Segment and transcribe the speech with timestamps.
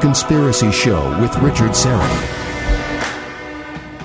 [0.00, 2.46] Conspiracy Show with Richard Syrett.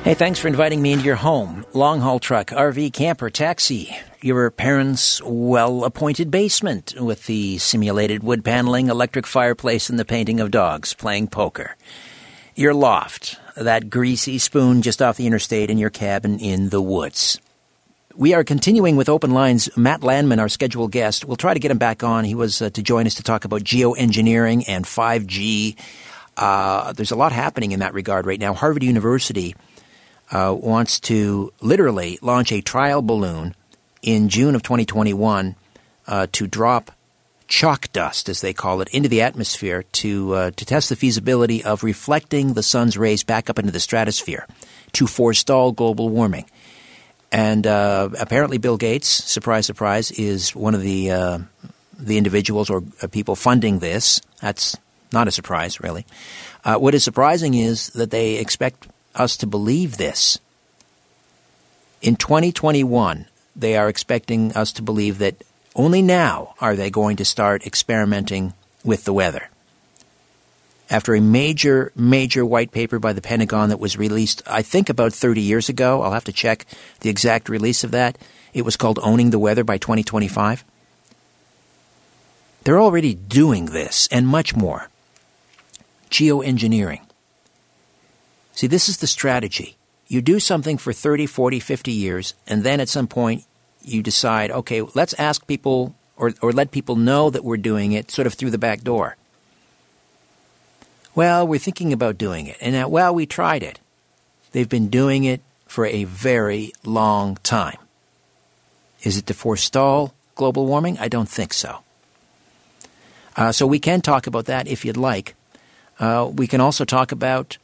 [0.04, 1.66] Hey, thanks for inviting me into your home.
[1.74, 3.96] Long haul truck, RV, camper, taxi.
[4.22, 10.40] Your parents' well appointed basement with the simulated wood paneling, electric fireplace, and the painting
[10.40, 11.76] of dogs playing poker.
[12.56, 17.40] Your loft, that greasy spoon just off the interstate, and your cabin in the woods.
[18.16, 19.70] We are continuing with open lines.
[19.78, 22.26] Matt Landman, our scheduled guest, we'll try to get him back on.
[22.26, 25.78] He was uh, to join us to talk about geoengineering and 5G.
[26.36, 28.54] Uh, there's a lot happening in that regard right now.
[28.54, 29.56] Harvard University
[30.32, 33.56] uh, wants to literally launch a trial balloon
[34.02, 35.56] in June of 2021
[36.08, 36.92] uh, to drop
[37.48, 41.64] chalk dust, as they call it, into the atmosphere to uh, to test the feasibility
[41.64, 44.48] of reflecting the sun's rays back up into the stratosphere
[44.94, 46.46] to forestall global warming.
[47.32, 51.40] And uh, apparently, Bill Gates, surprise, surprise, is one of the uh,
[51.98, 54.22] the individuals or uh, people funding this.
[54.42, 54.78] That's
[55.14, 56.06] not a surprise, really.
[56.66, 60.40] Uh, what is surprising is that they expect us to believe this.
[62.02, 65.44] In 2021, they are expecting us to believe that
[65.76, 69.50] only now are they going to start experimenting with the weather
[70.92, 75.14] after a major, major white paper by the Pentagon that was released, I think, about
[75.14, 76.02] 30 years ago.
[76.02, 76.66] I'll have to check
[77.00, 78.18] the exact release of that.
[78.54, 80.66] It was called Owning the Weather by 2025.
[82.64, 84.90] They're already doing this and much more.
[86.10, 87.00] Geoengineering.
[88.52, 89.78] See, this is the strategy.
[90.10, 93.46] You do something for 30, 40, 50 years, and then at some point
[93.82, 98.12] you decide, okay, let's ask people or, or let people know that we're doing it
[98.12, 99.16] sort of through the back door.
[101.14, 102.58] Well, we're thinking about doing it.
[102.62, 103.80] And, uh, well, we tried it.
[104.52, 107.78] They've been doing it for a very long time.
[109.04, 110.98] Is it to forestall global warming?
[111.00, 111.80] I don't think so.
[113.36, 115.36] Uh, so we can talk about that if you'd like.
[116.00, 117.58] Uh, we can also talk about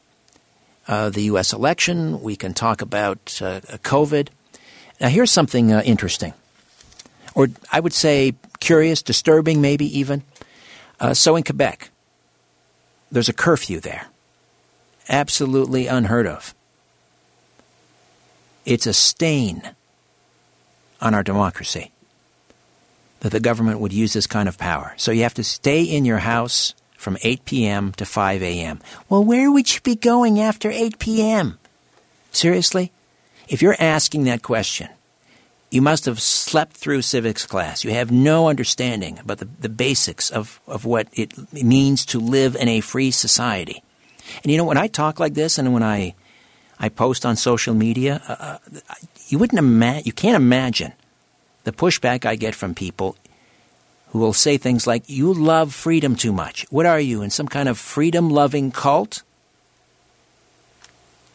[0.88, 1.54] uh, the U.S.
[1.54, 2.22] election.
[2.22, 4.30] We can talk about uh, COVID.
[5.02, 6.34] Now, here's something uh, interesting,
[7.36, 10.24] or I would say curious, disturbing, maybe even.
[11.14, 11.90] so in Quebec,
[13.12, 14.08] there's a curfew there.
[15.10, 16.54] Absolutely unheard of.
[18.66, 19.62] It's a stain
[21.00, 21.92] on our democracy
[23.22, 24.94] that the government would use this kind of power.
[24.98, 27.92] So you have to stay in your house from 8 p.m.
[27.94, 28.80] to 5 a.m.
[29.08, 31.58] Well, where would you be going after 8 p.m.?
[32.32, 32.92] Seriously?
[33.48, 34.90] If you're asking that question,
[35.70, 37.84] you must have slept through civics class.
[37.84, 42.56] You have no understanding about the, the basics of, of what it means to live
[42.56, 43.84] in a free society.
[44.44, 46.16] And you know, when I talk like this and when I,
[46.80, 48.58] I post on social media, uh,
[48.90, 48.94] uh
[49.28, 50.94] you wouldn't imagine, you can't imagine
[51.66, 53.18] the pushback I get from people
[54.10, 56.66] who will say things like, You love freedom too much.
[56.70, 59.24] What are you, in some kind of freedom loving cult?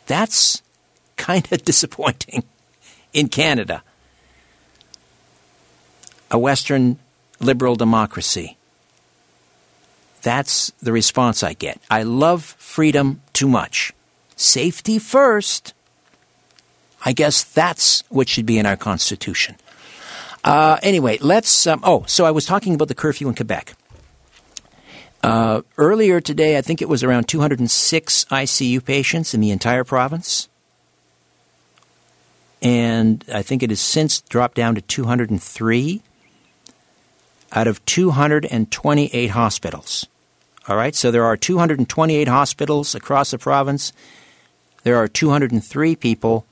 [0.06, 0.62] That's
[1.18, 2.44] kind of disappointing
[3.12, 3.82] in Canada
[6.32, 6.98] a Western
[7.38, 8.56] liberal democracy.
[10.22, 11.80] That's the response I get.
[11.90, 13.92] I love freedom too much.
[14.34, 15.74] Safety first.
[17.04, 19.56] I guess that's what should be in our Constitution.
[20.44, 21.66] Uh, anyway, let's.
[21.66, 23.74] Um, oh, so I was talking about the curfew in Quebec.
[25.22, 30.48] Uh, earlier today, I think it was around 206 ICU patients in the entire province.
[32.60, 36.02] And I think it has since dropped down to 203
[37.52, 40.06] out of 228 hospitals.
[40.68, 43.92] All right, so there are 228 hospitals across the province.
[44.84, 46.46] There are 203 people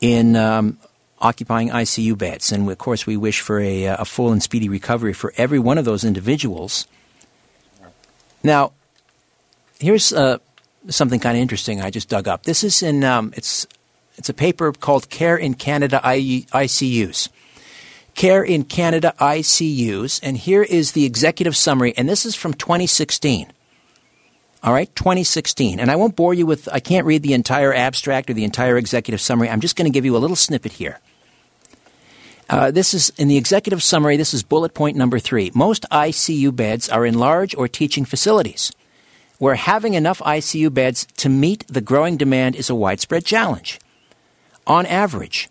[0.00, 0.78] in um,
[1.20, 2.52] occupying ICU beds.
[2.52, 5.78] And of course, we wish for a, a, full and speedy recovery for every one
[5.78, 6.86] of those individuals.
[8.42, 8.72] Now,
[9.78, 10.38] here's uh,
[10.88, 12.44] something kind of interesting I just dug up.
[12.44, 13.66] This is in, um, it's,
[14.16, 17.28] it's a paper called Care in Canada ICUs.
[18.14, 20.20] Care in Canada ICUs.
[20.22, 23.52] And here is the executive summary, and this is from 2016.
[24.62, 25.80] All right, 2016.
[25.80, 28.76] And I won't bore you with, I can't read the entire abstract or the entire
[28.76, 29.48] executive summary.
[29.48, 30.98] I'm just going to give you a little snippet here.
[32.50, 35.52] Uh, this is in the executive summary, this is bullet point number three.
[35.54, 38.72] Most ICU beds are in large or teaching facilities
[39.40, 43.80] where having enough ICU beds to meet the growing demand is a widespread challenge.
[44.66, 45.48] On average,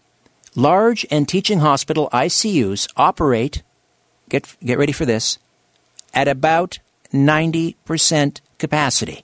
[0.59, 3.63] Large and teaching hospital ICUs operate,
[4.27, 5.39] get, get ready for this,
[6.13, 6.79] at about
[7.13, 9.23] 90% capacity,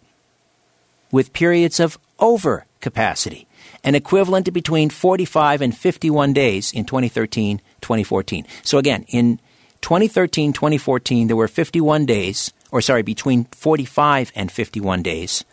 [1.12, 3.50] with periods of over capacity,
[3.84, 8.48] an equivalent to between 45 and 51 days in 2013 2014.
[8.64, 9.42] So again, in
[9.82, 15.44] 2013, 2014, there were 51 days, or sorry, between 45 and 51 days,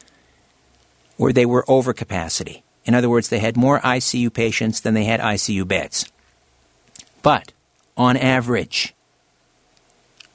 [1.17, 2.63] where they were over capacity.
[2.85, 6.11] In other words, they had more ICU patients than they had ICU beds.
[7.23, 7.53] But
[7.97, 8.95] on average,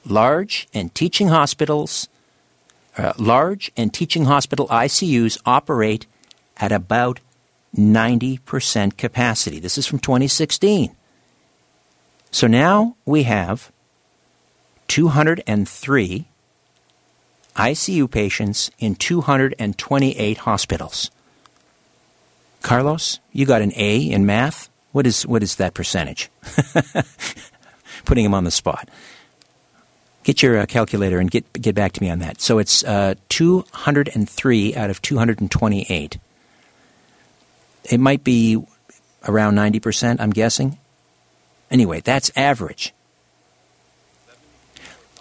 [0.04, 2.08] large and teaching hospitals,
[2.96, 6.06] uh, large and teaching hospital ICUs operate
[6.56, 7.20] at about
[7.76, 9.60] 90% capacity.
[9.60, 10.94] This is from 2016.
[12.30, 13.70] So now we have
[14.88, 16.26] 203
[17.56, 21.10] ICU patients in 228 hospitals.
[22.62, 24.68] Carlos, you got an A in math.
[24.92, 26.30] What is what is that percentage?
[28.04, 28.88] Putting him on the spot.
[30.24, 32.40] Get your uh, calculator and get get back to me on that.
[32.40, 36.18] So it's uh, 203 out of 228.
[37.84, 38.62] It might be
[39.26, 40.78] around 90%, I'm guessing.
[41.70, 42.92] Anyway, that's average.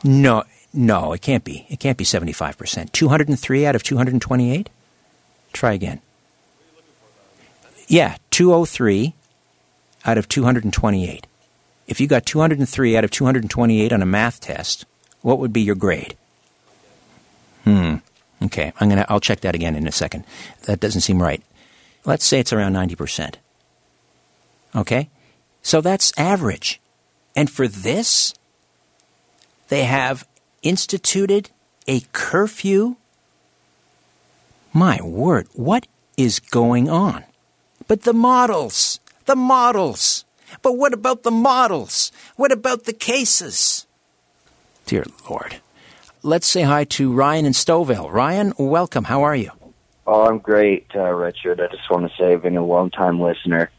[0.04, 0.44] No,
[0.74, 1.66] no, it can't be.
[1.69, 2.92] It can't be 75%.
[2.92, 4.69] 203 out of 228?
[5.54, 6.01] Try again.
[7.88, 9.13] Yeah, 203
[10.06, 11.28] out of 228.
[11.88, 14.86] If you got 203 out of 228 on a math test,
[15.22, 16.16] what would be your grade?
[17.63, 17.95] Hmm.
[18.44, 19.06] Okay, I'm gonna.
[19.10, 20.25] I'll check that again in a second.
[20.66, 21.42] That doesn't seem right.
[22.06, 23.36] Let's say it's around 90%.
[24.75, 25.10] Okay?
[25.62, 26.80] So that's average.
[27.36, 28.33] And for this,
[29.68, 30.25] they have
[30.62, 31.50] instituted
[31.88, 32.95] a curfew.
[34.72, 37.25] My word, what is going on?
[37.88, 40.25] But the models, the models.
[40.62, 42.12] But what about the models?
[42.36, 43.88] What about the cases?
[44.86, 45.57] Dear Lord.
[46.24, 48.12] Let's say hi to Ryan in Stouffville.
[48.12, 49.06] Ryan, welcome.
[49.06, 49.51] How are you?
[50.06, 51.62] Oh, I'm great, uh, Richard.
[51.62, 53.72] I just want to say I've been a long-time listener.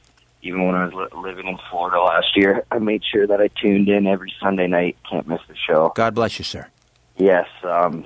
[0.43, 3.49] Even when I was li- living in Florida last year, I made sure that I
[3.49, 4.97] tuned in every Sunday night.
[5.11, 5.93] Can't miss the show.
[5.95, 6.69] God bless you, sir.
[7.17, 8.05] Yes, um,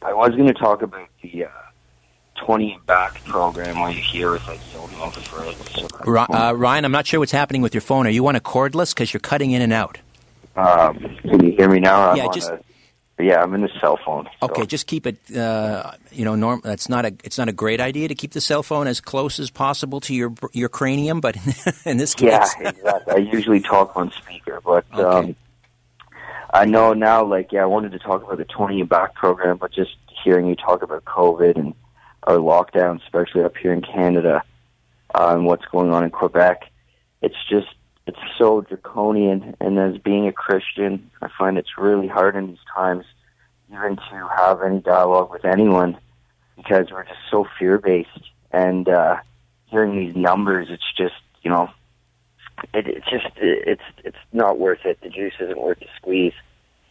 [0.00, 1.48] I was going to talk about the uh,
[2.36, 7.06] 20 back program where you hear with like sodium for Ri- uh, Ryan, I'm not
[7.06, 8.06] sure what's happening with your phone.
[8.06, 8.94] Are you on a cordless?
[8.94, 9.98] Because you're cutting in and out.
[10.56, 12.10] Um, can you hear me now?
[12.10, 12.60] I'm Yeah, on just- a,
[13.18, 14.28] yeah, I'm in the cell phone.
[14.40, 15.18] so- Okay, just keep it.
[15.36, 16.60] Uh, you know, norm.
[16.64, 17.14] That's not a.
[17.24, 20.14] It's not a great idea to keep the cell phone as close as possible to
[20.14, 21.20] your your cranium.
[21.20, 21.36] But
[21.86, 22.30] in this case,
[22.60, 23.14] Yeah, exactly.
[23.14, 25.02] I usually talk on speaker, but Okay.
[25.30, 25.36] um,
[26.52, 27.24] I know now.
[27.24, 30.46] Like, yeah, I wanted to talk about the twenty and back program, but just hearing
[30.46, 31.74] you talk about COVID and
[32.24, 34.42] our lockdown, especially up here in Canada,
[35.14, 36.70] uh, and what's going on in Quebec,
[37.22, 37.68] it's just
[38.06, 39.56] it's so draconian.
[39.60, 43.04] And as being a Christian, I find it's really hard in these times,
[43.70, 45.96] even to have any dialogue with anyone,
[46.56, 48.10] because we're just so fear based.
[48.52, 49.16] And uh,
[49.66, 51.70] hearing these numbers, it's just you know
[52.72, 55.00] it, it's just it's it's not worth it.
[55.02, 56.34] The juice isn't worth the squeeze.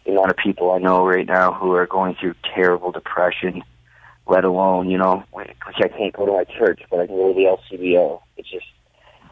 [0.05, 3.63] The amount of people I know right now who are going through terrible depression,
[4.27, 7.33] let alone you know, like I can't go to my church, but I can go
[7.33, 8.21] to the LCBO.
[8.37, 8.65] It just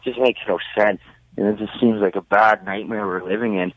[0.04, 1.00] just makes no sense,
[1.36, 3.72] and it just seems like a bad nightmare we're living in.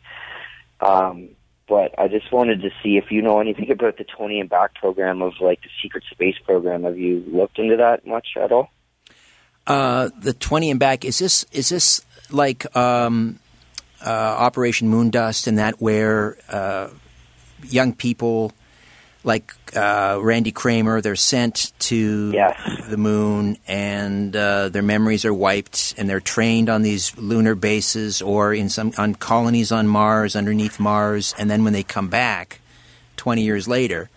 [0.82, 1.30] Um,
[1.68, 4.76] but I just wanted to see if you know anything about the Twenty and Back
[4.76, 6.84] program of like the secret space program.
[6.84, 8.70] Have you looked into that much at all?
[9.68, 11.06] uh, the twenty and back.
[11.06, 13.40] Is this is this like um,
[14.06, 16.90] uh, Operation Moondust and that where uh,
[17.64, 18.54] young people
[19.26, 22.88] like uh, Randy Cramer, they're sent to Yes.
[22.88, 28.22] the moon and uh, their memories are wiped and they're trained on these lunar bases
[28.22, 32.62] or in some on colonies on Mars underneath Mars and then when they come back
[33.18, 34.10] 20 years later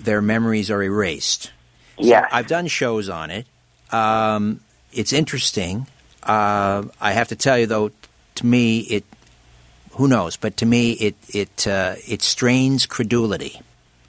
[0.00, 1.52] their memories are erased.
[1.98, 2.26] Yeah.
[2.32, 3.46] I've done shows on it.
[3.92, 4.60] Um,
[4.92, 5.86] it's interesting.
[6.22, 7.90] Uh, I have to tell you though
[8.36, 9.04] to me it
[9.92, 13.60] who knows, but to me it it uh, it strains credulity.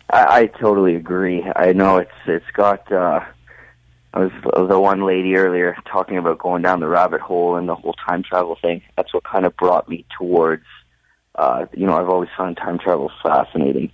[0.09, 1.43] I, I totally agree.
[1.55, 2.91] I know it's it's got.
[2.91, 3.21] uh
[4.11, 4.31] I was
[4.67, 8.23] the one lady earlier talking about going down the rabbit hole and the whole time
[8.23, 8.81] travel thing.
[8.97, 10.65] That's what kind of brought me towards.
[11.35, 13.91] uh You know, I've always found time travel fascinating.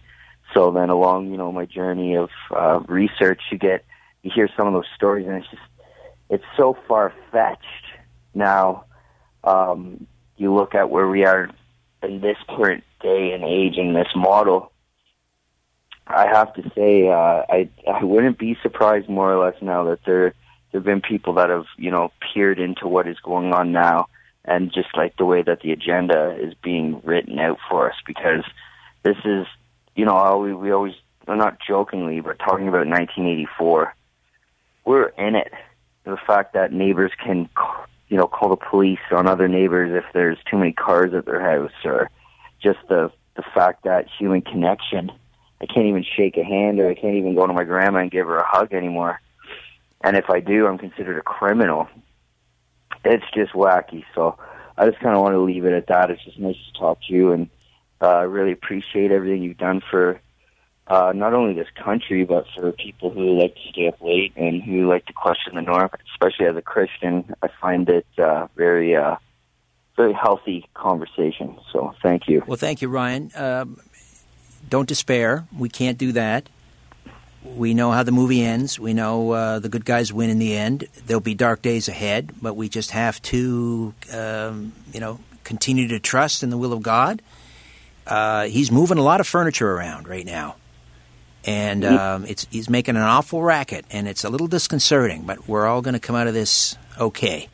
[0.53, 3.83] So then, along you know my journey of uh research, you get
[4.23, 5.61] you hear some of those stories, and it's just
[6.29, 7.85] it's so far fetched.
[8.33, 8.85] Now,
[9.43, 10.07] um,
[10.37, 11.49] you look at where we are
[12.03, 14.71] in this current day and age in this model
[16.07, 19.99] I have to say, uh, I I wouldn't be surprised more or less now that
[20.05, 20.33] there
[20.71, 24.07] there have been people that have you know peered into what is going on now,
[24.43, 28.43] and just like the way that the agenda is being written out for us, because
[29.03, 29.47] this is
[29.95, 30.93] you know we we always
[31.27, 33.95] well, not jokingly but talking about 1984,
[34.85, 35.51] we're in it.
[36.03, 37.49] The fact that neighbors can
[38.09, 41.41] you know call the police on other neighbors if there's too many cars at their
[41.41, 42.11] house, or
[42.61, 45.11] just the the fact that human connection.
[45.61, 48.11] I can't even shake a hand, or I can't even go to my grandma and
[48.11, 49.21] give her a hug anymore.
[50.01, 51.87] And if I do, I'm considered a criminal.
[53.03, 54.03] It's just wacky.
[54.13, 54.37] So
[54.77, 56.11] I just kind of want to leave it at that.
[56.11, 57.49] It's just nice to talk to you, and
[58.01, 60.19] uh, I really appreciate everything you've done for
[60.87, 64.61] uh, not only this country, but for people who like to stay up late and
[64.61, 65.89] who like to question the norm.
[66.13, 69.15] Especially as a Christian, I find it uh, very, uh,
[69.95, 71.57] very healthy conversation.
[71.71, 72.43] So thank you.
[72.45, 73.31] Well, thank you, Ryan.
[73.33, 73.79] Um,
[74.69, 75.45] don't despair.
[75.57, 76.49] We can't do that.
[77.43, 78.79] We know how the movie ends.
[78.79, 80.87] We know uh, the good guys win in the end.
[81.05, 85.99] There'll be dark days ahead, but we just have to, um, you know, continue to
[85.99, 87.21] trust in the will of God.
[88.07, 90.55] Uh, he's moving a lot of furniture around right now,
[91.45, 95.23] and um, it's he's making an awful racket, and it's a little disconcerting.
[95.23, 97.47] But we're all going to come out of this okay.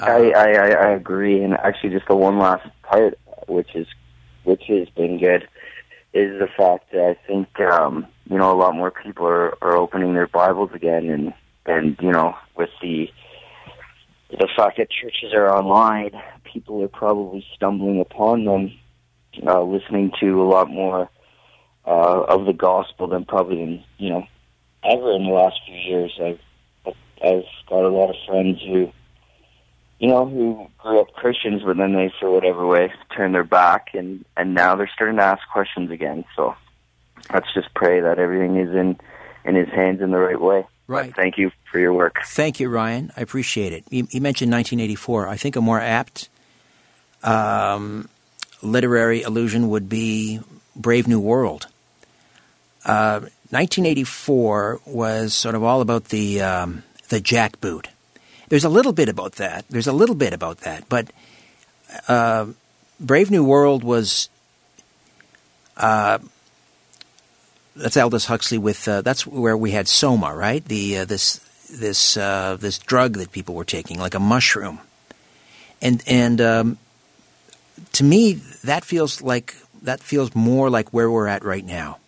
[0.00, 3.86] Uh, I, I I agree, and actually, just the one last part, which is
[4.44, 5.46] which has been good,
[6.12, 9.76] is the fact that I think um, you know a lot more people are, are
[9.76, 11.34] opening their Bibles again, and
[11.66, 13.10] and you know with the
[14.30, 16.10] the fact that churches are online,
[16.44, 18.72] people are probably stumbling upon them
[19.46, 21.08] uh, listening to a lot more
[21.86, 24.26] uh, of the gospel than probably in, you know
[24.84, 26.18] ever in the last few years.
[26.22, 26.40] I've
[27.22, 28.92] I've got a lot of friends who
[29.98, 33.88] you know who grew up Christians, but then they for whatever way turned their back,
[33.94, 36.24] and and now they're starting to ask questions again.
[36.36, 36.54] So
[37.32, 38.98] let's just pray that everything is in
[39.44, 40.66] in His hands in the right way.
[40.86, 41.10] Right.
[41.14, 42.16] But thank you for your work.
[42.24, 43.12] Thank you, Ryan.
[43.16, 43.84] I appreciate it.
[43.90, 45.28] You, you mentioned 1984.
[45.28, 46.30] I think a more apt
[47.22, 48.08] um,
[48.62, 50.40] literary allusion would be
[50.74, 51.66] Brave New World.
[52.84, 57.86] Uh, 1984 was sort of all about the um, the jackboot.
[58.48, 59.64] There's a little bit about that.
[59.68, 61.10] There's a little bit about that, but
[62.08, 62.46] uh,
[63.00, 64.28] Brave New World was
[65.76, 66.18] uh,
[67.76, 70.64] that's Aldous Huxley with uh, that's where we had soma, right?
[70.64, 71.38] The uh, this
[71.70, 74.80] this uh, this drug that people were taking, like a mushroom,
[75.80, 76.78] and and um,
[77.92, 81.98] to me that feels like that feels more like where we're at right now,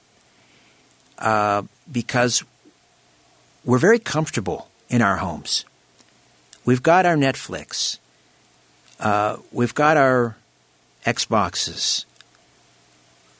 [1.18, 2.42] uh, because
[3.64, 5.64] we're very comfortable in our homes.
[6.64, 7.98] We've got our Netflix,
[8.98, 10.36] uh, we've got our
[11.04, 12.04] Xboxes,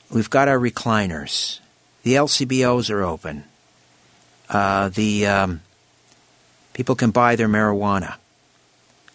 [0.09, 1.59] we've got our recliners
[2.03, 3.43] the LCBOs are open.
[4.49, 5.61] Uh, the um,
[6.73, 8.15] people can buy their marijuana.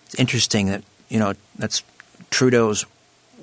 [0.06, 1.82] It's interesting that you know that's
[2.30, 2.82] Trudeau's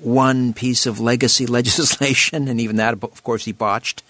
[0.00, 4.02] one piece of legacy legislation, and even that, of course, he botched.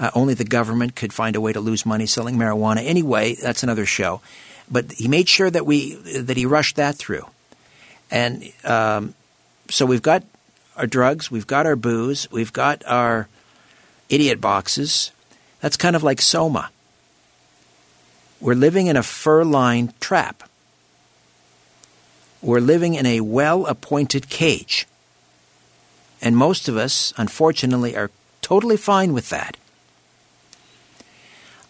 [0.00, 2.84] Uh, only the government could find a way to lose money selling marijuana.
[2.84, 4.20] Anyway, that's another show.
[4.70, 7.26] But he made sure that we that he rushed that through,
[8.10, 9.14] and um,
[9.70, 10.22] so we've got
[10.76, 13.28] our drugs, we've got our booze, we've got our
[14.08, 15.10] idiot boxes.
[15.60, 16.70] That's kind of like Soma.
[18.40, 20.44] We're living in a fur lined trap.
[22.40, 24.86] We're living in a well appointed cage.
[26.22, 28.10] And most of us, unfortunately, are
[28.42, 29.56] totally fine with that.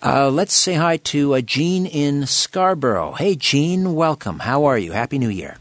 [0.00, 3.14] Uh, let's say hi to uh, Gene in Scarborough.
[3.14, 4.38] Hey, Gene, welcome.
[4.38, 4.92] How are you?
[4.92, 5.56] Happy New Year.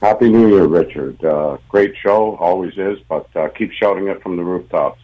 [0.00, 1.24] Happy New Year, Richard.
[1.24, 5.00] Uh, great show, always is, but uh, keep shouting it from the rooftops.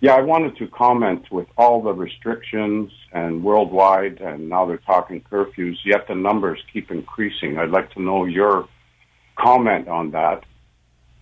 [0.00, 5.20] Yeah, I wanted to comment with all the restrictions and worldwide, and now they're talking
[5.22, 7.58] curfews, yet the numbers keep increasing.
[7.58, 8.68] I'd like to know your
[9.36, 10.44] comment on that.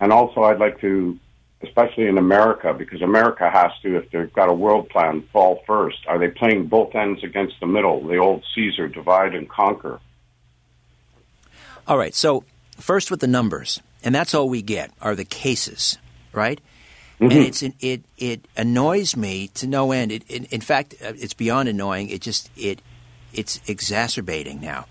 [0.00, 1.18] And also, I'd like to,
[1.66, 5.98] especially in America, because America has to, if they've got a world plan, fall first.
[6.06, 10.00] Are they playing both ends against the middle, the old Caesar divide and conquer?
[11.86, 12.44] All right, so
[12.78, 15.98] first with the numbers, and that's all we get are the cases,
[16.32, 16.60] right?
[17.20, 17.30] Mm-hmm.
[17.30, 20.10] And it's it it annoys me to no end.
[20.10, 22.08] It, it, in fact, uh, it's beyond annoying.
[22.08, 22.82] It just it
[23.32, 24.86] it's exacerbating now,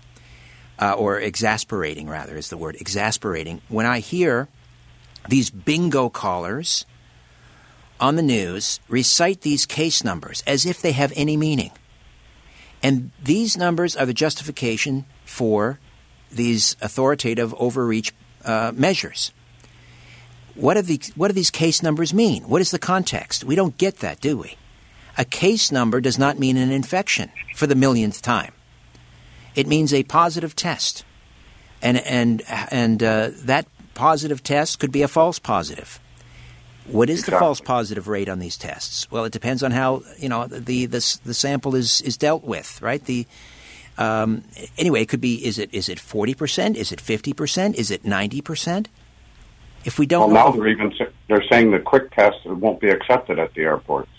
[0.78, 3.60] uh, or exasperating rather is the word exasperating.
[3.68, 4.48] When I hear
[5.28, 6.86] these bingo callers
[8.00, 11.70] on the news recite these case numbers as if they have any meaning,
[12.82, 15.78] and these numbers are the justification for
[16.30, 18.12] these authoritative overreach
[18.44, 19.32] uh, measures.
[20.54, 22.44] What, the, what do these case numbers mean?
[22.44, 23.42] What is the context?
[23.44, 24.56] We don't get that, do we?
[25.16, 28.52] A case number does not mean an infection for the millionth time.
[29.54, 31.04] It means a positive test.
[31.82, 36.00] And, and, and uh, that positive test could be a false positive.
[36.86, 37.34] What is exactly.
[37.34, 39.10] the false positive rate on these tests?
[39.10, 42.80] Well, it depends on how you know the the, the sample is, is dealt with,
[42.82, 43.02] right?
[43.02, 43.26] The
[43.96, 44.44] um,
[44.76, 46.76] anyway, it could be is it is it forty percent?
[46.76, 47.76] Is it fifty percent?
[47.76, 48.88] Is it ninety percent?
[49.84, 50.92] If we don't well, know, now they're even
[51.28, 54.10] they're saying the quick test won't be accepted at the airports.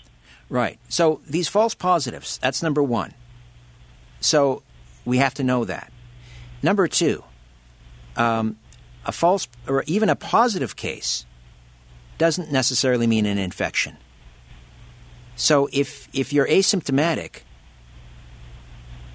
[0.48, 0.78] Right.
[0.88, 3.14] So these false positives, that's number one.
[4.20, 4.62] So
[5.04, 5.92] we have to know that.
[6.62, 7.24] Number two,
[8.16, 8.56] um,
[9.06, 11.24] a false or even a positive case
[12.18, 13.96] doesn't necessarily mean an infection.
[15.36, 17.42] So if if you're asymptomatic,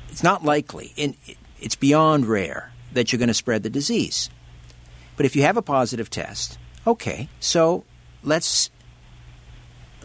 [0.09, 1.15] it's not likely, and
[1.59, 4.29] it's beyond rare that you're going to spread the disease.
[5.17, 6.57] But if you have a positive test,
[6.87, 7.83] okay, so
[8.23, 8.69] let's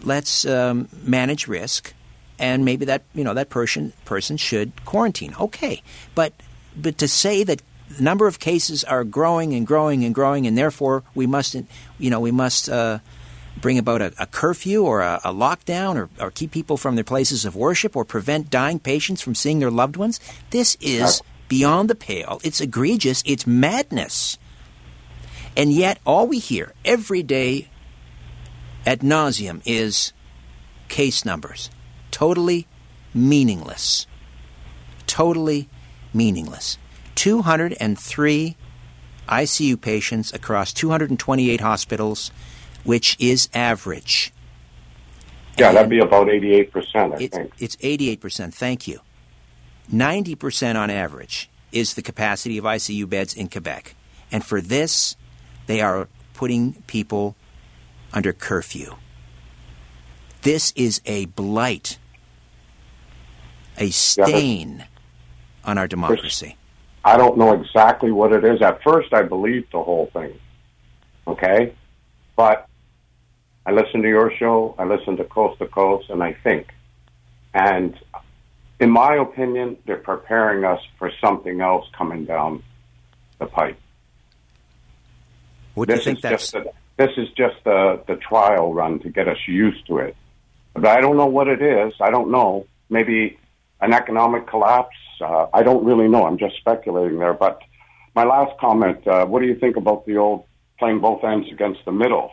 [0.03, 1.95] let's um, manage risk,
[2.39, 5.35] and maybe that you know that person person should quarantine.
[5.39, 5.83] Okay,
[6.15, 6.33] but
[6.77, 7.63] but to say that
[8.01, 11.55] number of cases are growing and growing and growing, and therefore we must
[11.99, 12.69] you know we must.
[12.69, 12.99] Uh,
[13.59, 17.03] bring about a, a curfew or a, a lockdown or, or, keep people from their
[17.03, 20.21] places of worship or prevent dying patients from seeing their loved ones.
[20.51, 22.41] This is beyond the pale.
[22.45, 23.23] It's egregious.
[23.25, 24.39] It's madness.
[25.57, 27.69] And yet, all we hear every day
[28.85, 30.13] at nauseum is
[30.89, 31.71] case numbers.
[32.11, 32.67] Totally
[33.15, 34.07] meaningless.
[35.07, 35.69] Totally
[36.13, 36.77] meaningless.
[37.17, 38.57] 203
[39.29, 42.31] ICU patients across 228 hospitals,
[42.85, 44.33] which is average.
[45.59, 47.53] Yeah, that'd be about 88%, I it's, think.
[47.59, 48.55] It's 88%.
[48.55, 49.01] Thank you.
[49.93, 53.95] 90% on average is the capacity of ICU beds in Quebec.
[54.31, 55.17] And for this,
[55.67, 57.37] they are putting people
[58.13, 58.97] under curfew.
[60.43, 61.99] This is a blight,
[63.79, 64.85] a stain yeah,
[65.65, 66.57] on our democracy.
[67.07, 68.61] I don't know exactly what it is.
[68.61, 70.41] At first, I believed the whole thing.
[71.29, 71.73] Okay?
[72.35, 72.69] But
[73.65, 76.67] I listen to your show, I listen to Coast to Coast, and I think.
[77.55, 77.97] And
[78.81, 82.65] in my opinion, they're preparing us for something else coming down
[83.39, 83.79] the pipe.
[85.75, 86.55] What do you think that's?
[86.55, 86.65] A,
[86.97, 90.17] this is just the, the trial run to get us used to it.
[90.75, 91.93] But I don't know what it is.
[92.01, 92.67] I don't know.
[92.91, 93.39] Maybe
[93.81, 94.97] an economic collapse.
[95.21, 96.27] Uh, I don't really know.
[96.27, 97.35] I'm just speculating there.
[97.35, 97.61] But
[98.15, 100.45] my last comment, uh, what do you think about the old
[100.79, 102.33] playing both ends against the middle?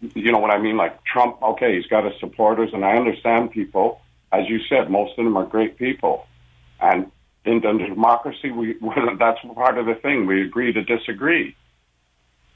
[0.00, 0.76] You know what I mean?
[0.76, 4.00] Like Trump, okay, he's got his supporters, and I understand people.
[4.30, 6.26] As you said, most of them are great people.
[6.80, 7.10] And
[7.44, 8.76] in democracy, we,
[9.18, 10.26] that's part of the thing.
[10.26, 11.56] We agree to disagree.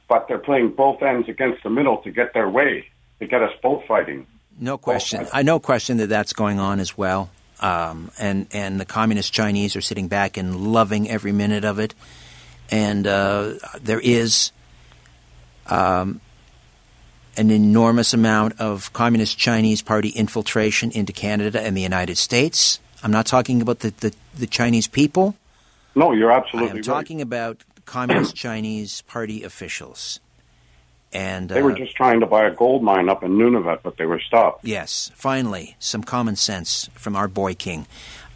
[0.09, 2.87] But they're playing both ends against the middle to get their way,
[3.19, 4.27] to get us both fighting.
[4.59, 5.27] No question.
[5.33, 7.31] I no question that that's going on as well.
[7.61, 11.95] Um, and and the communist Chinese are sitting back and loving every minute of it.
[12.71, 14.53] And uh, there is
[15.67, 16.21] um,
[17.37, 22.79] an enormous amount of communist Chinese party infiltration into Canada and the United States.
[23.03, 25.35] I'm not talking about the, the, the Chinese people.
[25.95, 26.85] No, you're absolutely I am right.
[26.85, 30.21] talking about Communist Chinese Party officials.
[31.13, 33.97] And they were uh, just trying to buy a gold mine up in Nunavut, but
[33.99, 34.65] they were stopped.
[34.65, 37.87] Yes, finally, some common sense from our boy king.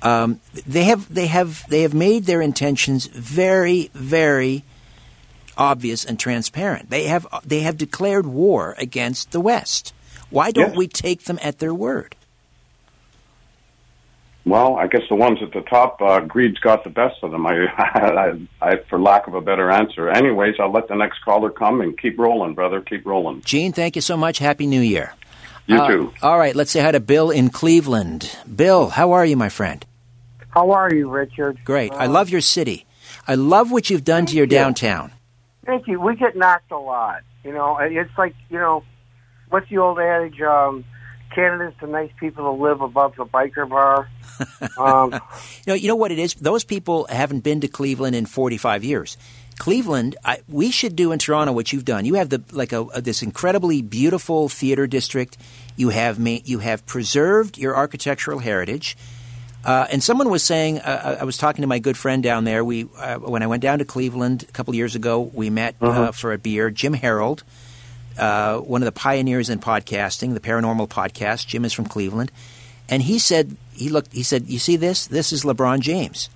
[0.03, 4.63] Um, they have they have they have made their intentions very very
[5.57, 6.91] obvious and transparent.
[6.91, 9.95] They have they have declared war against the West.
[10.29, 10.77] Why don't Yes.
[10.77, 12.15] we take them at their word?
[14.47, 17.45] Well, I guess the ones at the top, uh, greed's got the best of them.
[17.47, 20.09] I, I, I, for lack of a better answer.
[20.09, 22.81] Anyways, I'll let the next caller come and keep rolling, brother.
[22.81, 23.43] Keep rolling.
[23.43, 24.39] Gene, thank you so much.
[24.39, 25.15] Happy New Year.
[25.67, 26.13] You Uh, too.
[26.23, 28.39] All right, let's say hi to Bill in Cleveland.
[28.55, 29.85] Bill, how are you, my friend?
[30.51, 31.59] How are you, Richard?
[31.65, 31.93] Great.
[31.93, 32.87] I Uh, love your city.
[33.27, 34.51] I love what you've done to your you.
[34.51, 35.11] downtown.
[35.67, 36.01] Thank you.
[36.01, 37.23] We get knocked a lot.
[37.43, 38.85] You know, it's like you know,
[39.51, 40.41] what's the old adage?
[40.41, 40.85] Um,
[41.37, 44.09] Canada's the nice people who live above the biker bar.
[44.79, 45.21] Um, You
[45.69, 46.35] know, you know what it is.
[46.35, 49.17] Those people haven't been to Cleveland in 45 years.
[49.59, 52.05] Cleveland, I, we should do in Toronto what you've done.
[52.05, 55.39] You have the like a, a- this incredibly beautiful theater district.
[55.77, 58.97] You have ma- you have preserved your architectural heritage.
[59.65, 62.63] Uh, and someone was saying, uh, I was talking to my good friend down there.
[62.65, 66.13] We uh, when I went down to Cleveland a couple years ago, we met uh,
[66.13, 66.71] for a beer.
[66.71, 67.43] Jim Harold,
[68.19, 71.47] uh, one of the pioneers in podcasting, the paranormal podcast.
[71.47, 72.33] Jim is from Cleveland,
[72.89, 74.13] and he said he looked.
[74.13, 75.07] He said, "You see this?
[75.07, 76.29] This is LeBron James."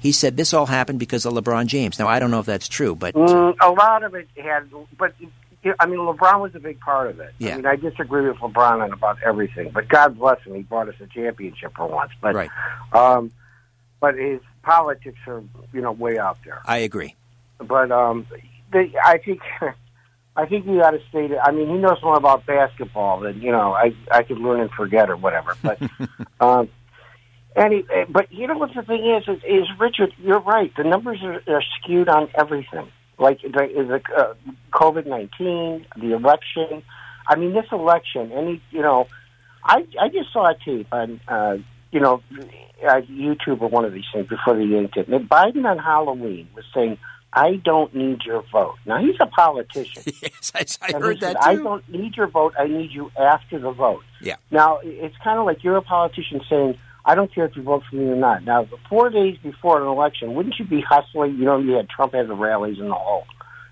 [0.00, 1.98] He said this all happened because of LeBron James.
[1.98, 5.12] Now I don't know if that's true, but mm, a lot of it had, but
[5.78, 7.34] I mean, LeBron was a big part of it.
[7.38, 7.52] Yeah.
[7.52, 10.88] I mean, I disagree with LeBron on about everything, but God bless him, he brought
[10.88, 12.12] us a championship for once.
[12.20, 12.50] But right,
[12.92, 13.30] um,
[14.00, 16.60] but his politics are you know way out there.
[16.64, 17.14] I agree.
[17.58, 18.26] but um,
[18.72, 19.42] they, I think
[20.36, 21.38] I think you got to state it.
[21.42, 23.72] I mean, he knows more about basketball than you know.
[23.72, 25.56] I I could learn and forget or whatever.
[25.62, 25.80] But
[26.40, 26.68] um,
[27.56, 30.72] any, but you know what the thing is, is, is Richard, you're right.
[30.76, 32.88] The numbers are, are skewed on everything.
[33.18, 34.34] like the, the uh,
[34.72, 36.82] COVID nineteen, the election.
[37.26, 39.08] I mean, this election, any you know,
[39.64, 41.58] I I just saw a tape on uh,
[41.90, 42.22] you know
[42.82, 45.08] uh, YouTube or one of these things before they yanked it.
[45.08, 46.98] And Biden on Halloween was saying,
[47.32, 50.02] "I don't need your vote." Now he's a politician.
[50.22, 51.48] yes, I, I heard he said, that too.
[51.50, 52.54] I don't need your vote.
[52.58, 54.02] I need you after the vote.
[54.20, 54.36] Yeah.
[54.50, 57.82] Now it's kind of like you're a politician saying, "I don't care if you vote
[57.88, 61.36] for me or not." Now, four days before an election, wouldn't you be hustling?
[61.36, 63.26] You know, you had Trump had the rallies in the whole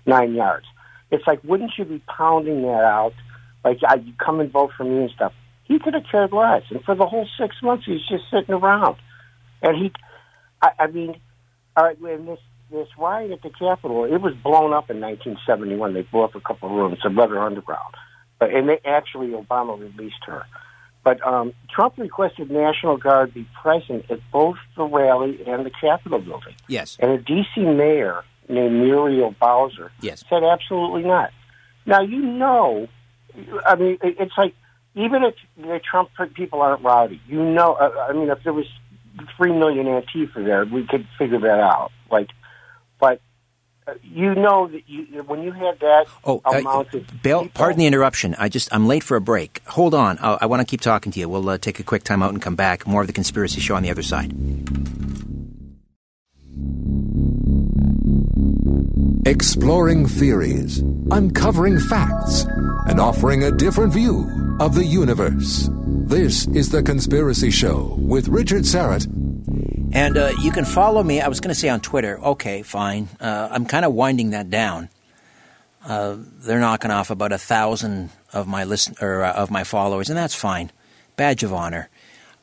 [0.05, 0.65] nine yards.
[1.11, 3.13] It's like, wouldn't you be pounding that out?
[3.63, 5.33] Like, I, you come and vote for me and stuff.
[5.63, 8.95] He could have cared less, and for the whole six months, he's just sitting around.
[9.61, 9.91] And he,
[10.61, 11.19] I, I mean,
[11.75, 12.39] all right, when this
[12.71, 15.93] this riot at the Capitol, it was blown up in 1971.
[15.93, 17.95] They blew up a couple of rooms, the Weather Underground,
[18.39, 20.45] but and they actually Obama released her.
[21.03, 26.19] But um, Trump requested National Guard be present at both the rally and the Capitol
[26.19, 26.55] building.
[26.67, 27.61] yes, And a D.C.
[27.61, 30.23] mayor named Muriel Bowser yes.
[30.29, 31.31] said absolutely not.
[31.85, 32.87] Now you know,
[33.65, 34.53] I mean, it's like
[34.95, 37.73] even if the Trump people aren't rowdy, you know.
[37.73, 38.65] Uh, I mean, if there was
[39.37, 41.91] three million Antifa there, we could figure that out.
[42.11, 42.29] Like,
[42.99, 43.21] but
[43.87, 47.53] uh, you know that you when you had that Oh, uh, amount of Bill, people,
[47.53, 48.35] pardon the interruption.
[48.37, 49.61] I just I'm late for a break.
[49.67, 50.17] Hold on.
[50.19, 51.27] Uh, I want to keep talking to you.
[51.29, 52.85] We'll uh, take a quick time out and come back.
[52.85, 54.31] More of the conspiracy show on the other side.
[59.25, 60.79] Exploring theories,
[61.11, 62.45] uncovering facts,
[62.87, 64.27] and offering a different view
[64.59, 65.69] of the universe.
[66.05, 69.07] This is The Conspiracy Show with Richard Syrett.
[69.91, 71.19] And uh, you can follow me.
[71.19, 72.19] I was going to say on Twitter.
[72.19, 73.09] Okay, fine.
[73.19, 74.89] Uh, I'm kind of winding that down.
[75.83, 80.09] Uh, they're knocking off about a thousand of my listen or uh, of my followers,
[80.09, 80.71] and that's fine.
[81.15, 81.89] Badge of honor.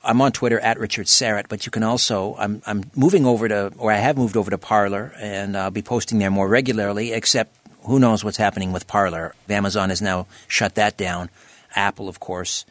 [0.02, 3.72] I'm on Twitter at Richard Syrett, but you can also I'm I'm moving over to
[3.78, 7.12] or I have moved over to Parler, and I'll be posting there more regularly.
[7.12, 9.34] Except who knows what's happening with Parler?
[9.48, 11.30] Amazon has now shut that down.
[11.76, 12.64] Apple, of course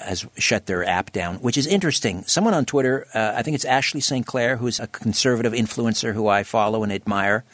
[0.00, 2.24] has shut their app down, which is interesting.
[2.24, 4.26] Someone on Twitter, uh, I think it's Ashley St.
[4.26, 7.44] Clair, who's a conservative influencer who I follow and admire,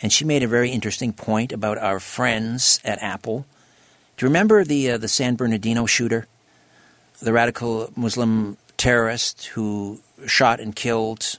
[0.00, 3.46] and she made a very interesting point about our friends at Apple.
[4.16, 6.26] Do you remember the uh, the San Bernardino shooter,
[7.20, 11.38] the radical Muslim terrorist who shot and killed?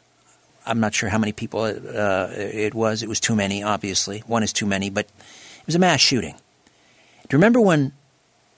[0.66, 3.04] I'm not sure how many people uh, it was.
[3.04, 4.20] It was too many, obviously.
[4.26, 6.36] One is too many, but it was a mass shooting.
[7.28, 7.94] Do you remember when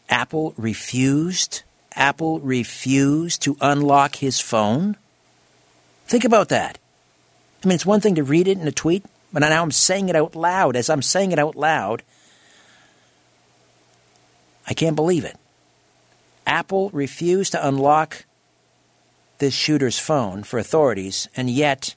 [0.10, 1.64] Apple refused
[1.98, 4.96] Apple refused to unlock his phone?
[6.06, 6.78] Think about that.
[7.64, 10.08] I mean, it's one thing to read it in a tweet, but now I'm saying
[10.08, 10.76] it out loud.
[10.76, 12.04] As I'm saying it out loud,
[14.68, 15.38] I can't believe it.
[16.46, 18.26] Apple refused to unlock
[19.40, 21.96] this shooter's phone for authorities, and yet,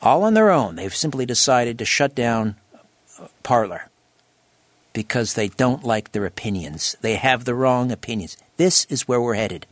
[0.00, 2.56] all on their own, they've simply decided to shut down
[3.42, 3.88] Parler
[4.94, 6.96] because they don't like their opinions.
[7.02, 8.38] They have the wrong opinions.
[8.56, 9.66] This is where we're headed.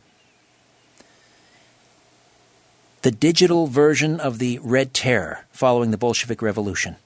[3.01, 6.97] The digital version of the Red Terror following the Bolshevik Revolution.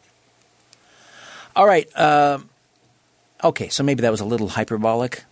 [1.56, 1.88] All right.
[1.95, 2.39] Uh,
[3.43, 5.23] okay, so maybe that was a little hyperbolic.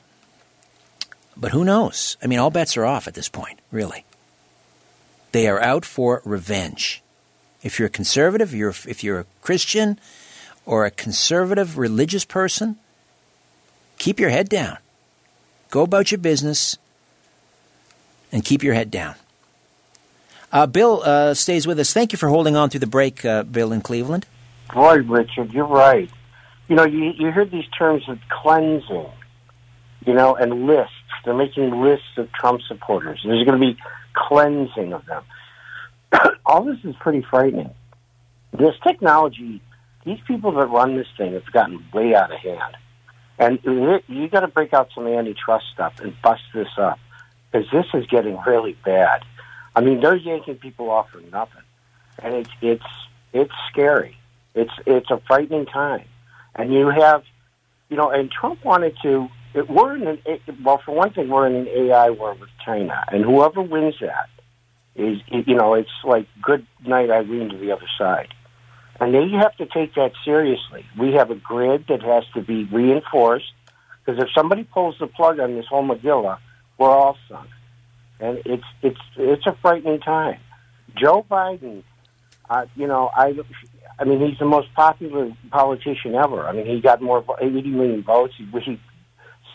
[1.36, 2.18] But who knows?
[2.24, 4.06] I mean, all bets are off at this point, really.
[5.34, 7.02] They are out for revenge.
[7.62, 10.00] If you're a conservative, you're, if you're a Christian,
[10.66, 12.78] or a conservative religious person,
[13.98, 14.78] keep your head down.
[15.70, 16.78] Go about your business
[18.32, 19.16] and keep your head down.
[20.52, 21.92] Uh, Bill uh, stays with us.
[21.94, 24.26] Thank you for holding on through the break, uh, Bill in Cleveland.
[24.74, 26.10] Boy, Richard, you're right.
[26.68, 29.10] You know, you you hear these terms of cleansing,
[30.06, 30.94] you know, and lists.
[31.24, 33.22] They're making lists of Trump supporters.
[33.24, 33.78] There's going to be
[34.14, 35.24] cleansing of them.
[36.46, 37.72] All this is pretty frightening.
[38.54, 39.62] This technology,
[40.06, 42.78] these people that run this thing have gotten way out of hand.
[43.38, 43.60] And
[44.08, 47.00] you, got to break out some antitrust stuff and bust this up
[47.52, 49.24] because this is getting really bad.
[49.76, 51.64] I mean, they're yanking people off for nothing,
[52.20, 52.86] and it's it's
[53.34, 54.18] it's scary.
[54.54, 56.06] It's it's a frightening time,
[56.56, 57.24] and you have,
[57.90, 59.28] you know, and Trump wanted to.
[59.54, 63.04] It, we're in an well, for one thing, we're in an AI war with China,
[63.10, 64.30] and whoever wins that
[64.96, 68.34] is, you know, it's like good night, Irene, to the other side.
[69.00, 70.86] And they have to take that seriously.
[70.98, 73.52] We have a grid that has to be reinforced
[74.06, 76.38] because if somebody pulls the plug on this whole Magilla,
[76.78, 77.50] we're all sunk.
[78.20, 80.40] And it's it's it's a frightening time.
[80.96, 81.84] Joe Biden,
[82.50, 83.34] uh, you know, I
[84.00, 86.48] I mean, he's the most popular politician ever.
[86.48, 88.34] I mean, he got more 80 million votes.
[88.38, 88.80] He, he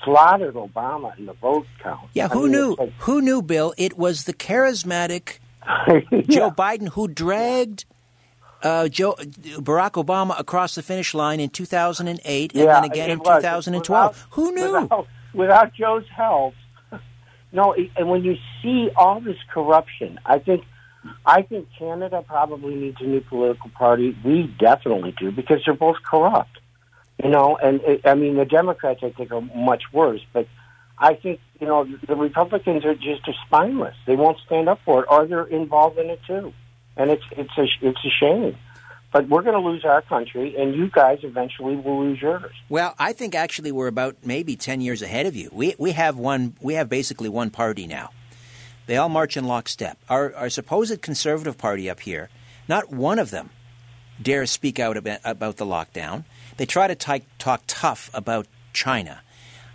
[0.05, 2.09] slaughtered Obama in the vote count.
[2.14, 2.74] Yeah, I who mean, knew?
[2.79, 3.72] like- Who knew, Bill?
[3.79, 5.38] It was the charismatic
[6.29, 7.85] Joe Biden who dragged
[8.62, 13.18] uh, Joe Barack Obama across the finish line in 2008 and Yeah, then again in
[13.18, 13.42] was.
[13.42, 14.08] 2012.
[14.08, 14.72] Without- Who knew?
[14.80, 16.54] Without, without Joe's help.
[17.52, 20.62] No, and when you see all this corruption, I think,
[21.26, 24.16] I think Canada probably needs a new political party.
[24.24, 26.60] We definitely do because they're both corrupt.
[27.20, 30.46] You know, and it, I mean the Democrats I think are much worse, but
[30.96, 33.96] I think you know the Republicans are just are spineless.
[34.06, 36.52] They won't stand up for it, or they're involved in it too,
[37.00, 38.56] and it's it's a it's a shame.
[39.12, 42.52] But we're going to lose our country, and you guys eventually will lose yours.
[42.68, 45.50] Well, I think actually we're about maybe 10 years ahead of you.
[45.52, 48.10] We, we have one, we have basically one party now.
[48.86, 49.98] They all march in lockstep.
[50.08, 52.28] Our, our supposed conservative party up here,
[52.68, 53.50] not one of them
[54.22, 56.24] dares speak out about, about the lockdown.
[56.56, 59.22] They try to t- talk tough about China.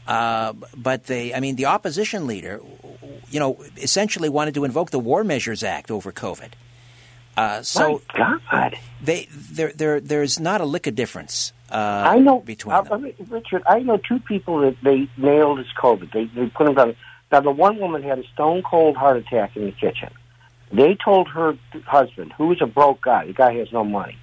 [0.07, 2.61] Uh, but they, I mean, the opposition leader,
[3.29, 6.51] you know, essentially wanted to invoke the War Measures Act over COVID.
[7.37, 8.77] Uh, so My God.
[9.01, 11.51] they, there, there, there's not a lick of difference.
[11.69, 13.11] Uh, I know, between uh, them.
[13.27, 13.63] Richard.
[13.67, 16.13] I know two people that they nailed as COVID.
[16.13, 16.95] They they put them down.
[17.31, 20.09] Now the one woman had a stone cold heart attack in the kitchen.
[20.71, 24.17] They told her husband, who is a broke guy, the guy has no money,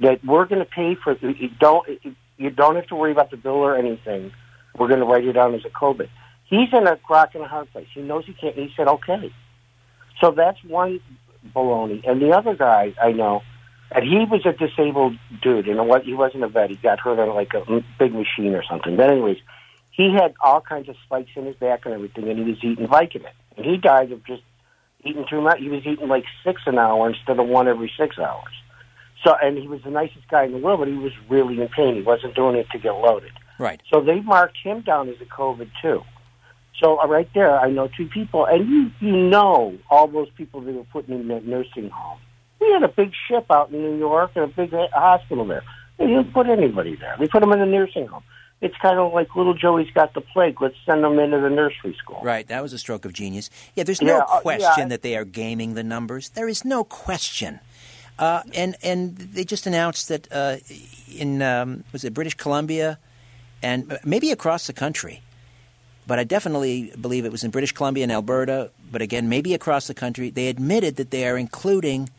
[0.00, 1.16] that we're going to pay for.
[1.20, 1.88] You don't
[2.36, 4.32] you don't have to worry about the bill or anything.
[4.76, 6.08] We're going to write it down as a COVID.
[6.44, 7.86] He's in a rock and a hard place.
[7.94, 8.54] He knows he can't.
[8.54, 9.32] He said okay.
[10.20, 11.00] So that's one
[11.54, 12.06] baloney.
[12.08, 13.42] And the other guy I know,
[13.90, 15.66] and he was a disabled dude.
[15.66, 16.04] You know what?
[16.04, 16.70] He wasn't a vet.
[16.70, 18.96] He got hurt on like a big machine or something.
[18.96, 19.38] But anyways,
[19.90, 22.88] he had all kinds of spikes in his back and everything, and he was eating
[22.88, 23.26] Vicodin.
[23.56, 24.42] And he died of just
[25.04, 25.60] eating too much.
[25.60, 28.52] He was eating like six an hour instead of one every six hours.
[29.22, 31.68] So, and he was the nicest guy in the world, but he was really in
[31.68, 31.94] pain.
[31.94, 33.32] He wasn't doing it to get loaded.
[33.58, 33.80] Right.
[33.92, 36.02] So they marked him down as a COVID too.
[36.80, 40.60] So uh, right there, I know two people, and you you know all those people
[40.60, 42.18] they were putting in that nursing home.
[42.60, 45.62] We had a big ship out in New York and a big uh, hospital there.
[45.98, 47.14] They didn't put anybody there.
[47.18, 48.22] They put them in a nursing home.
[48.60, 50.60] It's kind of like little Joey's got the plague.
[50.60, 52.20] Let's send them into the nursery school.
[52.22, 53.50] Right, that was a stroke of genius.
[53.74, 54.88] Yeah, there's no Yeah, uh, question yeah.
[54.88, 56.30] that they are gaming the numbers.
[56.30, 57.60] There is no question.
[58.18, 60.56] Uh, and and they just announced that uh,
[61.12, 62.98] in um, was it British Columbia,
[63.62, 65.20] and maybe across the country,
[66.06, 68.70] but I definitely believe it was in British Columbia and Alberta.
[68.90, 72.10] But again, maybe across the country, they admitted that they are including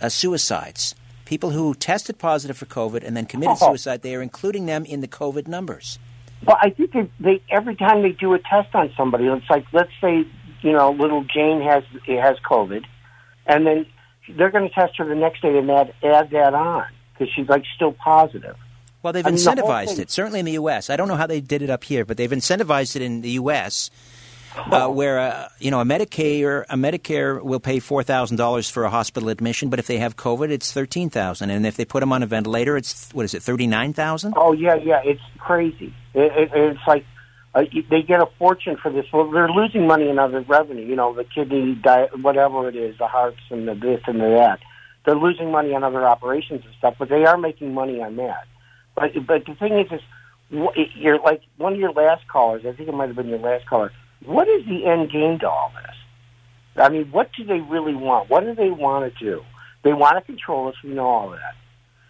[0.00, 0.94] uh, suicides.
[1.24, 3.68] People who tested positive for COVID and then committed Oh.
[3.68, 5.98] suicide, they are including them in the COVID numbers.
[6.44, 9.66] Well, I think they, they every time they do a test on somebody, it's like
[9.72, 10.24] let's say
[10.62, 12.84] you know little Jane has has COVID,
[13.46, 13.86] and then
[14.36, 17.48] they're going to test her the next day and add add that on because she's
[17.48, 18.56] like still positive.
[19.02, 20.90] Well, they've the incentivized thing- it, certainly in the U.S.
[20.90, 23.30] I don't know how they did it up here, but they've incentivized it in the
[23.30, 23.90] U.S.
[24.56, 24.86] Oh.
[24.86, 28.82] Uh, where uh, you know a Medicare a Medicare will pay four thousand dollars for
[28.82, 32.00] a hospital admission, but if they have COVID, it's thirteen thousand, and if they put
[32.00, 34.34] them on a ventilator, it's what is it thirty nine thousand?
[34.36, 35.94] Oh yeah, yeah, it's crazy.
[36.14, 37.04] It, it, it's like
[37.54, 39.06] uh, they get a fortune for this.
[39.12, 40.84] Well, they're losing money in other revenue.
[40.84, 44.30] You know, the kidney, di- whatever it is, the hearts and the this and the
[44.30, 44.58] that.
[45.06, 48.46] They're losing money on other operations and stuff, but they are making money on that.
[49.00, 50.00] But but the thing is, is
[50.94, 52.66] you're like one of your last callers.
[52.66, 53.92] I think it might have been your last caller.
[54.26, 55.96] What is the end game to all this?
[56.76, 58.28] I mean, what do they really want?
[58.28, 59.42] What do they want to do?
[59.82, 60.74] They want to control us.
[60.84, 61.54] We know all that,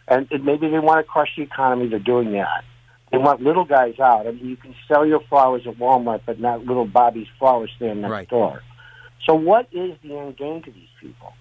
[0.09, 1.89] and and maybe they want to crush the economy.
[1.89, 2.65] They're doing that.
[3.13, 4.27] They want little guys out.
[4.27, 8.03] I mean, you can sell your flowers at Walmart, but not little Bobby's flower stand
[8.03, 8.29] next Right.
[8.29, 8.63] door.
[9.27, 11.33] So, what is the end game to these people?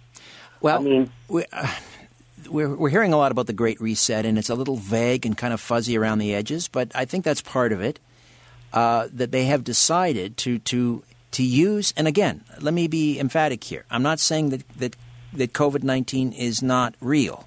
[0.62, 1.68] Well, I mean, we, uh,
[2.48, 5.38] we're we're hearing a lot about the Great Reset, and it's a little vague and
[5.38, 8.00] kind of fuzzy around the edges, but I think that's part of it.
[8.72, 13.64] Uh, that they have decided to to to use, and again, let me be emphatic
[13.64, 13.84] here.
[13.90, 14.96] I'm not saying that that
[15.34, 17.46] that COVID nineteen is not real.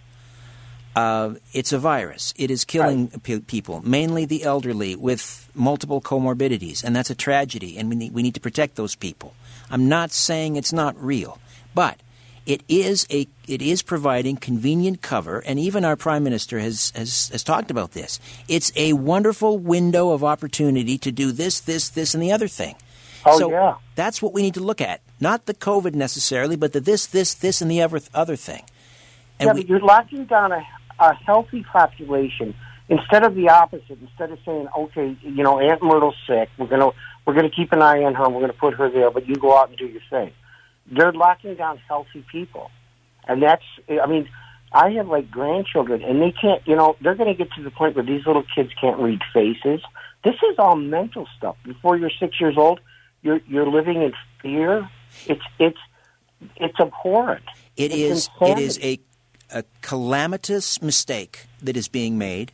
[0.94, 2.34] Uh, it's a virus.
[2.36, 7.78] It is killing pe- people, mainly the elderly with multiple comorbidities, and that's a tragedy.
[7.78, 9.34] And we need, we need to protect those people.
[9.70, 11.38] I'm not saying it's not real,
[11.74, 11.98] but
[12.46, 17.28] it is a it is providing convenient cover, and even our prime minister has, has
[17.28, 18.18] has talked about this.
[18.48, 22.74] It's a wonderful window of opportunity to do this, this, this, and the other thing.
[23.24, 23.76] Oh, so yeah.
[23.94, 27.34] that's what we need to look at, not the COVID necessarily, but the this, this,
[27.34, 28.64] this, and the other other thing.
[29.38, 30.66] And yeah, we, but you're locking down a,
[30.98, 32.54] a healthy population
[32.88, 33.98] instead of the opposite.
[34.00, 36.90] Instead of saying, okay, you know, Aunt Myrtle's sick, we're gonna
[37.24, 39.56] we're gonna keep an eye on her, we're gonna put her there, but you go
[39.56, 40.32] out and do your thing.
[40.90, 42.70] They're locking down healthy people,
[43.26, 44.28] and that's I mean.
[44.74, 46.66] I have like grandchildren, and they can't.
[46.66, 49.20] You know, they're going to get to the point where these little kids can't read
[49.30, 49.82] faces.
[50.24, 51.56] This is all mental stuff.
[51.62, 52.80] Before you're six years old,
[53.20, 54.88] you're you're living in fear.
[55.26, 55.76] It's it's
[56.56, 57.44] it's abhorrent.
[57.76, 58.30] It It's is.
[58.40, 59.02] It is insanity.
[59.50, 62.52] a calamitous mistake that is being made.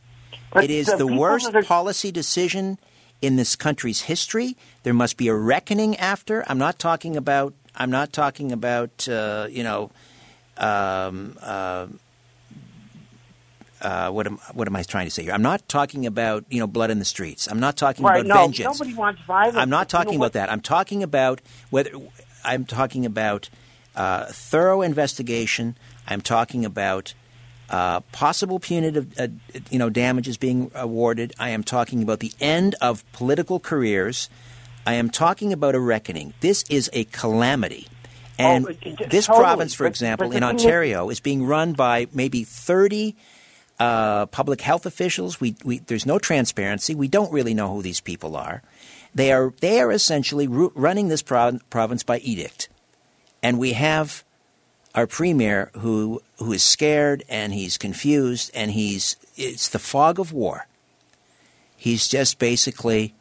[0.51, 2.79] But it is the the worst are- policy decision
[3.21, 4.57] in this country's history.
[4.83, 6.43] There must be a reckoning after.
[6.49, 7.53] I'm not talking about.
[7.75, 9.07] I'm not talking about.
[9.07, 9.91] Uh, you know.
[10.57, 11.87] Um, uh,
[13.81, 15.31] uh, what am what am I trying to say here?
[15.31, 17.47] I'm not talking about you know blood in the streets.
[17.47, 18.77] I'm not talking Right, about no, vengeance.
[18.79, 19.55] nobody wants violence.
[19.55, 20.51] I'm not but you know talking about that.
[20.51, 21.91] I'm talking about whether
[22.43, 23.49] I'm talking about
[23.95, 25.77] uh, thorough investigation.
[26.07, 27.13] I'm talking about
[27.69, 29.27] uh, possible punitive, uh,
[29.69, 31.33] you know, damages being awarded.
[31.39, 34.29] I am talking about the end of political careers.
[34.85, 36.33] I am talking about a reckoning.
[36.39, 37.87] This is a calamity.
[38.37, 39.43] And Oh, it- it- this totally.
[39.43, 43.15] province, for But- example, but in thing is- Ontario, is being run by maybe 30
[43.81, 45.39] uh, public health officials.
[45.39, 46.95] We, we, there's no transparency.
[46.95, 48.61] We don't really know who these people are.
[49.15, 52.67] They are, they are essentially ru- running this prov- province by edict.
[53.41, 54.25] And we have
[54.95, 60.33] our premier who, who is scared and he's confused and he's, it's the fog of
[60.33, 60.67] war.
[61.77, 63.13] He's just basically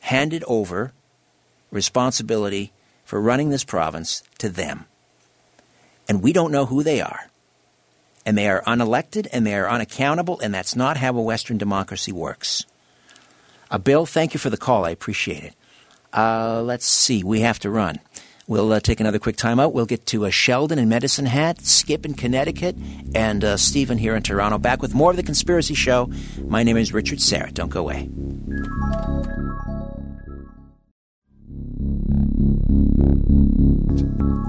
[0.00, 0.92] handed over
[1.70, 2.72] responsibility
[3.04, 4.86] for running this province to them.
[6.08, 7.30] And we don't know who they are
[8.26, 12.10] and they are unelected and they are unaccountable, and that's not how a Western democracy
[12.10, 12.66] works.
[13.70, 14.84] Uh, Bill, thank you for the call.
[14.84, 15.54] I appreciate it.
[16.12, 17.22] Uh, let's see.
[17.22, 18.00] We have to run.
[18.48, 19.72] We'll uh, take another quick time out.
[19.72, 22.76] We'll get to uh, Sheldon in Medicine Hat, Skip in Connecticut,
[23.14, 24.58] and uh, Stephen here in Toronto.
[24.58, 26.10] Back with more of The Conspiracy Show.
[26.44, 27.54] My name is Richard Syrett.
[27.54, 28.08] Don't go away.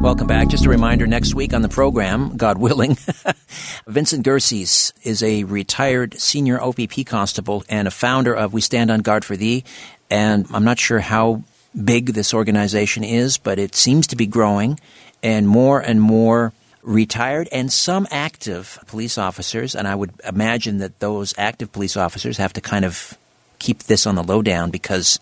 [0.01, 0.47] Welcome back.
[0.47, 2.97] Just a reminder next week on the program, God willing,
[3.87, 9.01] Vincent Gircys is a retired senior OPP constable and a founder of We Stand on
[9.01, 9.63] Guard for Thee.
[10.09, 11.43] And I'm not sure how
[11.83, 14.79] big this organization is, but it seems to be growing
[15.21, 19.75] and more and more retired and some active police officers.
[19.75, 23.17] And I would imagine that those active police officers have to kind of
[23.59, 25.19] keep this on the lowdown because,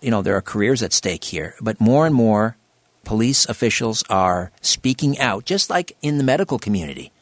[0.00, 1.54] you know, there are careers at stake here.
[1.60, 2.56] But more and more
[3.04, 7.12] police officials are speaking out, just like in the medical community.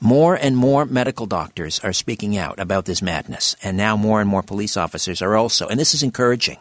[0.00, 4.28] More and more medical doctors are speaking out about this madness, and now more and
[4.28, 5.66] more police officers are also.
[5.68, 6.58] And this is encouraging.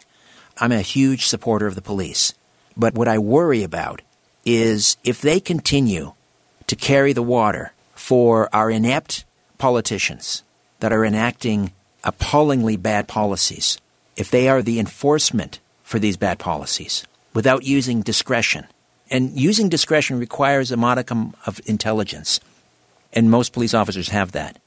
[0.58, 2.34] I'm a huge supporter of the police.
[2.78, 4.02] But what I worry about
[4.46, 6.14] is if they continue
[6.68, 9.26] to carry the water for our inept
[9.58, 10.44] politicians
[10.80, 11.74] that are enacting
[12.04, 13.80] appallingly bad policies,
[14.16, 18.66] if they are the enforcement for these bad policies without using discretion,
[19.12, 22.40] and using discretion requires a modicum of intelligence,
[23.14, 24.58] and most police officers have that,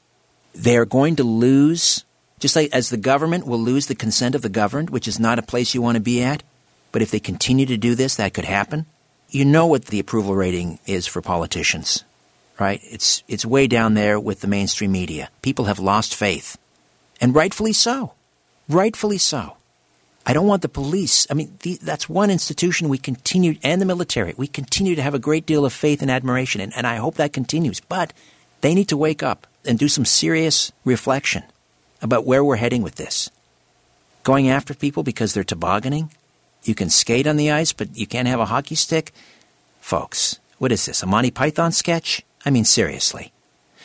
[0.54, 2.04] they are going to lose,
[2.38, 5.38] just like as the government will lose the consent of the governed, which is not
[5.38, 6.42] a place you want to be at.
[6.92, 8.86] But if they continue to do this, that could happen.
[9.28, 12.04] You know what the approval rating is for politicians,
[12.58, 12.80] right?
[12.82, 15.30] It's, it's way down there with the mainstream media.
[15.42, 16.56] People have lost faith.
[17.20, 18.12] And rightfully so.
[18.68, 19.56] Rightfully so.
[20.26, 21.26] I don't want the police.
[21.30, 24.34] I mean, the, that's one institution we continue, and the military.
[24.36, 27.14] We continue to have a great deal of faith and admiration, and, and I hope
[27.14, 27.80] that continues.
[27.80, 28.12] But
[28.60, 31.44] they need to wake up and do some serious reflection
[32.02, 33.30] about where we're heading with this.
[34.22, 36.10] Going after people because they're tobogganing?
[36.62, 39.12] You can skate on the ice, but you can't have a hockey stick?
[39.80, 42.22] Folks, what is this, a Monty Python sketch?
[42.44, 43.32] I mean, seriously.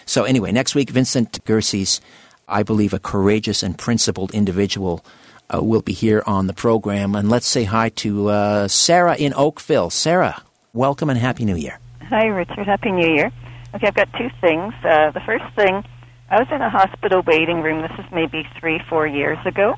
[0.05, 2.01] So, anyway, next week, Vincent Gircys,
[2.47, 5.05] I believe a courageous and principled individual,
[5.53, 7.15] uh, will be here on the program.
[7.15, 9.89] And let's say hi to uh, Sarah in Oakville.
[9.89, 10.41] Sarah,
[10.73, 11.79] welcome and Happy New Year.
[12.09, 12.65] Hi, Richard.
[12.65, 13.31] Happy New Year.
[13.75, 14.73] Okay, I've got two things.
[14.83, 15.83] Uh, the first thing,
[16.29, 17.81] I was in a hospital waiting room.
[17.81, 19.75] This is maybe three, four years ago.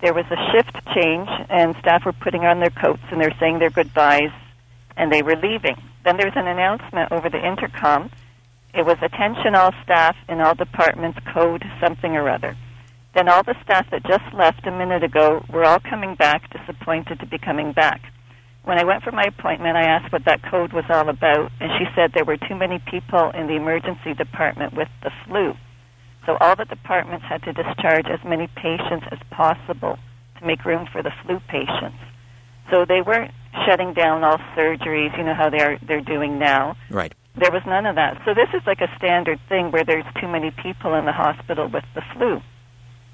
[0.00, 3.60] There was a shift change, and staff were putting on their coats and they're saying
[3.60, 4.32] their goodbyes,
[4.96, 5.76] and they were leaving.
[6.04, 8.10] Then there was an announcement over the intercom.
[8.74, 12.56] It was attention all staff in all departments, code something or other.
[13.14, 17.20] Then all the staff that just left a minute ago were all coming back, disappointed
[17.20, 18.00] to be coming back.
[18.64, 21.70] When I went for my appointment, I asked what that code was all about, and
[21.78, 25.52] she said there were too many people in the emergency department with the flu.
[26.24, 29.98] So all the departments had to discharge as many patients as possible
[30.38, 31.98] to make room for the flu patients.
[32.70, 33.32] So they weren't
[33.66, 36.76] shutting down all surgeries, you know how they're they're doing now.
[36.88, 37.12] Right.
[37.34, 38.20] There was none of that.
[38.24, 41.66] So this is like a standard thing where there's too many people in the hospital
[41.68, 42.42] with the flu.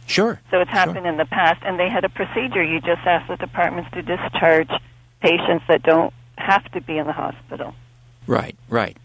[0.06, 0.40] Sure.
[0.50, 0.78] So it's Sure.
[0.78, 2.62] happened in the past, and they had a procedure.
[2.62, 4.70] You just ask the departments to discharge
[5.20, 7.74] patients that don't have to be in the hospital.
[8.26, 8.96] Right, right.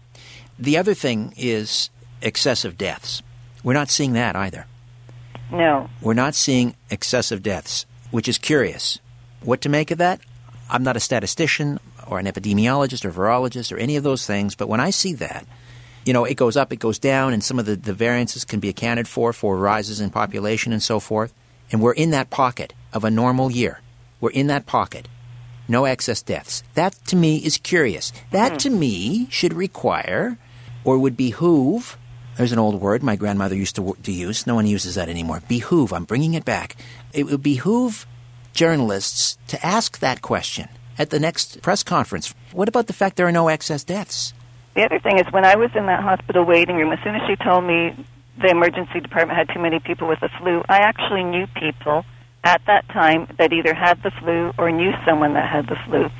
[0.58, 1.90] The other thing is
[2.22, 3.22] excessive deaths.
[3.62, 4.66] We're not seeing that either.
[5.52, 5.88] No.
[6.00, 8.98] We're not seeing excessive deaths, which is curious.
[9.42, 10.20] What to make of that?
[10.70, 11.78] I'm not a statistician
[12.08, 15.46] or an epidemiologist or virologist or any of those things, but when I see that,
[16.04, 18.60] you know, it goes up, it goes down, and some of the, the variances can
[18.60, 21.32] be accounted for for rises in population and so forth.
[21.72, 23.80] And we're in that pocket of a normal year.
[24.20, 25.08] We're in that pocket.
[25.66, 26.62] No excess deaths.
[26.74, 28.12] That to me is curious.
[28.30, 28.58] That mm.
[28.58, 30.36] to me should require
[30.84, 31.96] or would behoove.
[32.36, 34.46] There's an old word my grandmother used to, to use.
[34.46, 35.42] No one uses that anymore.
[35.48, 35.92] Behoove.
[35.92, 36.76] I'm bringing it back.
[37.12, 38.06] It would behoove
[38.52, 40.68] journalists to ask that question
[40.98, 42.34] at the next press conference.
[42.52, 44.32] What about the fact there are no excess deaths?
[44.74, 47.22] The other thing is when I was in that hospital waiting room, as soon as
[47.28, 47.94] she told me
[48.40, 52.04] the emergency department had too many people with the flu, I actually knew people
[52.42, 56.10] at that time that either had the flu or knew someone that had the flu.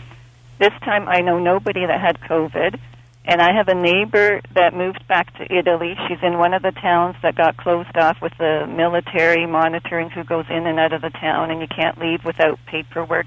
[0.59, 2.79] This time I know nobody that had COVID.
[3.27, 5.97] And I have a neighbor that moved back to Italy.
[6.07, 10.25] She's in one of the towns that got closed off with the military monitoring who
[10.25, 13.27] goes in and out of the town, and you can't leave without paperwork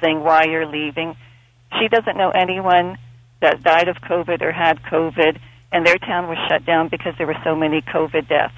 [0.00, 1.16] saying why you're leaving.
[1.80, 2.98] She doesn't know anyone
[3.40, 5.38] that died of COVID or had COVID,
[5.72, 8.54] and their town was shut down because there were so many COVID deaths.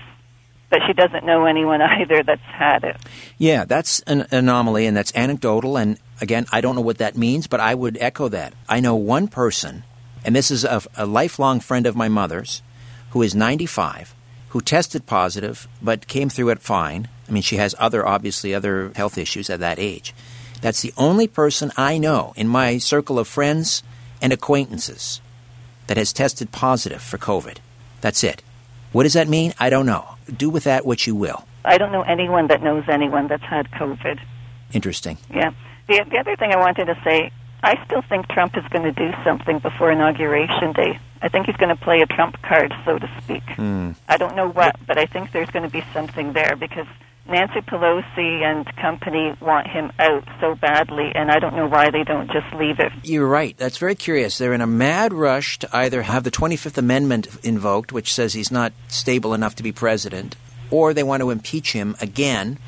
[0.68, 2.96] But she doesn't know anyone either that's had it.
[3.38, 5.76] Yeah, that's an anomaly, and that's anecdotal.
[5.76, 8.54] And again, I don't know what that means, but I would echo that.
[8.68, 9.84] I know one person,
[10.24, 12.62] and this is a, a lifelong friend of my mother's,
[13.10, 14.14] who is 95,
[14.50, 17.08] who tested positive but came through it fine.
[17.28, 20.14] I mean, she has other, obviously, other health issues at that age.
[20.60, 23.82] That's the only person I know in my circle of friends
[24.20, 25.20] and acquaintances
[25.86, 27.58] that has tested positive for COVID.
[28.00, 28.42] That's it.
[28.92, 29.54] What does that mean?
[29.58, 30.16] I don't know.
[30.34, 31.44] Do with that what you will.
[31.64, 34.20] I don't know anyone that knows anyone that's had COVID.
[34.72, 35.18] Interesting.
[35.32, 35.52] Yeah.
[35.88, 37.30] The, the other thing I wanted to say,
[37.62, 40.98] I still think Trump is going to do something before Inauguration Day.
[41.22, 43.44] I think he's going to play a trump card, so to speak.
[43.56, 43.96] Mm.
[44.08, 46.86] I don't know what, but I think there's going to be something there because
[47.28, 52.04] Nancy Pelosi and company want him out so badly, and I don't know why they
[52.04, 52.92] don't just leave it.
[53.02, 53.56] You're right.
[53.56, 54.38] That's very curious.
[54.38, 58.52] They're in a mad rush to either have the 25th Amendment invoked, which says he's
[58.52, 60.36] not stable enough to be president,
[60.70, 62.58] or they want to impeach him again,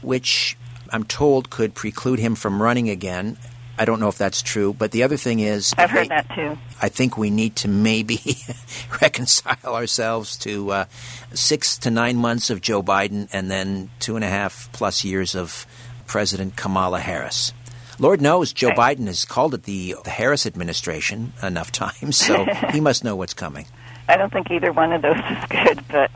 [0.00, 0.56] which
[0.90, 3.36] I'm told could preclude him from running again.
[3.76, 6.56] I don't know if that's true, but the other thing is, I've heard that too.
[6.80, 8.20] I think we need to maybe
[9.02, 10.84] reconcile ourselves to uh,
[11.32, 15.34] six to nine months of Joe Biden and then two and a half plus years
[15.34, 15.66] of
[16.06, 17.52] President Kamala Harris.
[17.98, 18.98] Lord knows Joe right.
[18.98, 23.34] Biden has called it the, the Harris administration enough times, so he must know what's
[23.34, 23.66] coming.
[24.08, 26.10] I don't think either one of those is good, but.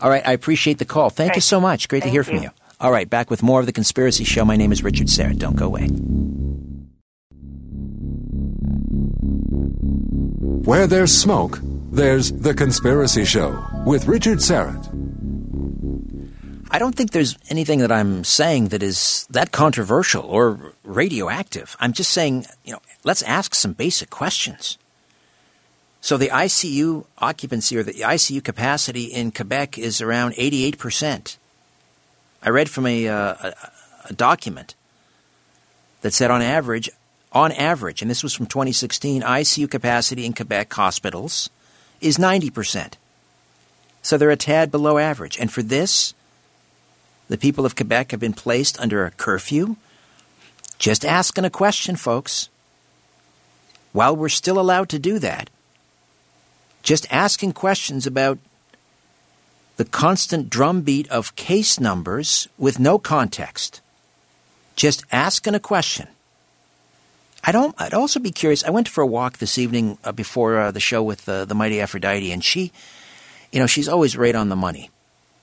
[0.00, 1.10] All right, I appreciate the call.
[1.10, 1.36] Thank right.
[1.36, 1.88] you so much.
[1.88, 2.50] Great Thank to hear from you.
[2.80, 4.44] All right, back with more of The Conspiracy Show.
[4.44, 5.38] My name is Richard Syrett.
[5.38, 5.88] Don't go away.
[10.46, 11.58] Where there's smoke,
[11.90, 14.86] there's The Conspiracy Show with Richard Syrett.
[16.70, 21.76] I don't think there's anything that I'm saying that is that controversial or radioactive.
[21.80, 24.78] I'm just saying, you know, let's ask some basic questions.
[26.00, 31.38] So the ICU occupancy or the ICU capacity in Quebec is around 88%.
[32.44, 33.54] I read from a, uh, a,
[34.10, 34.76] a document
[36.02, 36.88] that said on average
[37.32, 41.50] on average, and this was from 2016, ICU capacity in Quebec hospitals
[42.00, 42.94] is 90%.
[44.02, 45.38] So they're a tad below average.
[45.38, 46.14] And for this,
[47.28, 49.76] the people of Quebec have been placed under a curfew.
[50.78, 52.48] Just asking a question, folks.
[53.92, 55.50] While we're still allowed to do that,
[56.82, 58.38] just asking questions about
[59.76, 63.80] the constant drumbeat of case numbers with no context.
[64.76, 66.08] Just asking a question.
[67.46, 67.74] I don't.
[67.78, 68.64] I'd also be curious.
[68.64, 71.54] I went for a walk this evening uh, before uh, the show with uh, the
[71.54, 72.72] mighty Aphrodite, and she,
[73.52, 74.90] you know, she's always right on the money.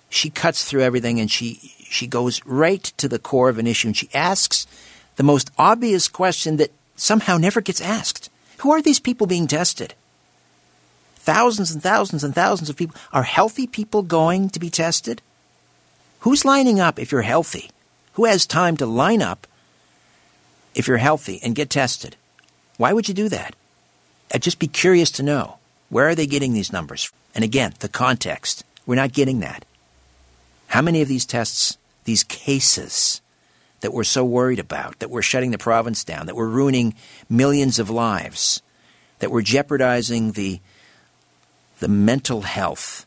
[0.10, 3.88] She cuts through everything, and she she goes right to the core of an issue,
[3.88, 4.68] and she asks
[5.16, 9.94] the most obvious question that somehow never gets asked: Who are these people being tested?
[11.16, 12.98] Thousands and thousands and thousands of people.
[13.14, 15.22] Are healthy people going to be tested?
[16.20, 17.72] Who's lining up if you're healthy?
[18.14, 19.48] Who has time to line up
[20.76, 22.16] if you're healthy and get tested.
[22.78, 23.56] Why would you do that?
[24.34, 25.58] I'd just be curious to know
[25.90, 27.12] where are they getting these numbers?
[27.36, 28.64] And again, the context.
[28.86, 29.66] We're not getting that.
[30.68, 33.22] How many of these tests, these cases
[33.82, 36.96] that we're so worried about, that we're shutting the province down, that we're ruining
[37.30, 38.62] millions of lives,
[39.20, 40.60] that we're jeopardizing the,
[41.80, 43.06] the mental health,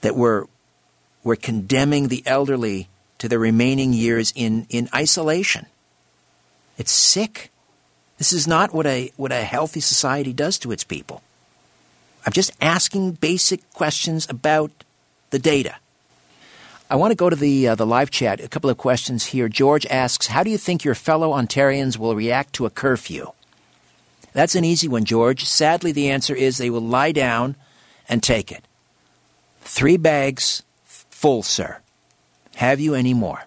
[0.00, 0.46] that we're,
[1.22, 2.88] we're condemning the elderly
[3.18, 5.66] to their remaining years in, in isolation?
[6.78, 7.50] It's sick.
[8.18, 11.22] This is not what a, what a healthy society does to its people.
[12.24, 14.70] I'm just asking basic questions about
[15.30, 15.76] the data.
[16.88, 18.40] I want to go to the, uh, the live chat.
[18.40, 19.48] A couple of questions here.
[19.48, 23.32] George asks How do you think your fellow Ontarians will react to a curfew?
[24.34, 25.44] That's an easy one, George.
[25.44, 27.56] Sadly, the answer is they will lie down
[28.08, 28.64] and take it.
[29.62, 31.78] Three bags full, sir.
[32.56, 33.44] Have you any more?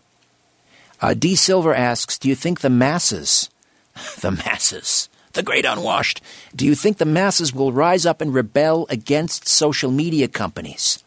[1.02, 1.36] Uh, D.
[1.36, 3.50] Silver asks Do you think the masses,
[4.22, 6.22] the masses, the great unwashed,
[6.56, 11.04] do you think the masses will rise up and rebel against social media companies?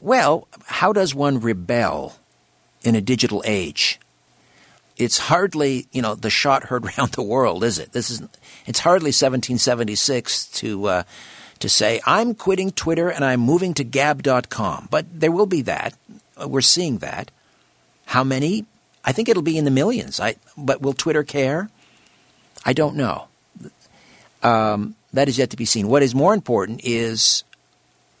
[0.00, 2.16] Well, how does one rebel
[2.82, 4.00] in a digital age?
[4.96, 7.92] It's hardly, you know, the shot heard round the world, is it?
[7.92, 8.22] This is,
[8.66, 11.02] it's hardly 1776 to uh,
[11.60, 14.88] to say I'm quitting Twitter and I'm moving to Gab.com.
[14.90, 15.94] But there will be that.
[16.44, 17.30] We're seeing that.
[18.06, 18.66] How many?
[19.04, 20.20] I think it'll be in the millions.
[20.20, 21.70] I, but will Twitter care?
[22.64, 23.28] I don't know.
[24.42, 25.88] Um, that is yet to be seen.
[25.88, 27.44] What is more important is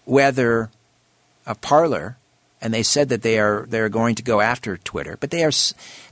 [0.04, 0.70] whether
[1.46, 2.16] a Parler,
[2.60, 5.44] and they said that they are they are going to go after Twitter, but they
[5.44, 5.52] are,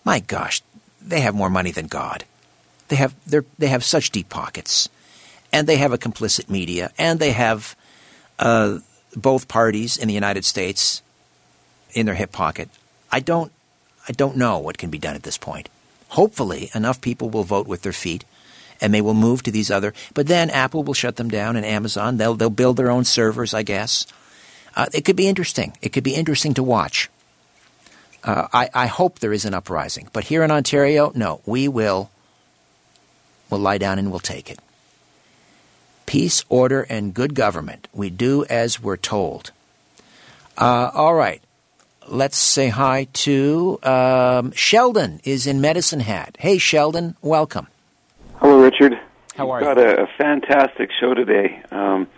[0.04, 0.62] my gosh,
[1.00, 2.24] they have more money than God.
[2.88, 4.88] They have they have such deep pockets,
[5.52, 7.76] and they have a complicit media, and they have
[8.38, 8.78] uh,
[9.14, 11.02] both parties in the United States
[11.92, 12.68] in their hip pocket.
[13.12, 13.52] I don't
[14.09, 15.68] I don't know what can be done at this point.
[16.11, 18.24] Hopefully, enough people will vote with their feet
[18.80, 19.92] and they will move to these other.
[20.14, 23.53] But then Apple will shut them down, and Amazon they'll they'll build their own servers,
[23.55, 24.07] I guess.
[24.74, 25.76] Uh, it could be interesting.
[25.82, 27.11] It could be interesting to watch.
[28.22, 32.11] Uh, I, I hope there is an uprising, but here in Ontario, no, we will.
[33.48, 34.61] We'll lie down and we'll take it.
[36.07, 37.88] Peace, order, and good government.
[37.92, 39.53] We do as we're told.
[40.57, 41.42] Uh, all right
[42.09, 46.36] let's say hi to um, Sheldon is in Medicine Hat.
[46.38, 47.66] Hey, Sheldon, welcome.
[48.36, 48.94] Hello, Richard.
[49.36, 49.74] How are You've you?
[49.74, 51.62] got a, a fantastic show today.
[51.70, 52.09] Um,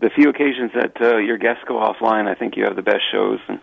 [0.00, 3.02] the few occasions that uh, your guests go offline, I think you have the best
[3.10, 3.58] shows, and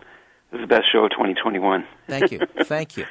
[0.52, 1.86] this is the best show of 2021.
[2.08, 2.40] Thank you.
[2.64, 3.06] Thank you.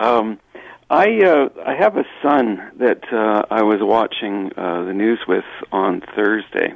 [0.00, 0.40] Um,
[0.88, 5.44] I uh, I have a son that uh, I was watching uh, the news with
[5.72, 6.74] on Thursday,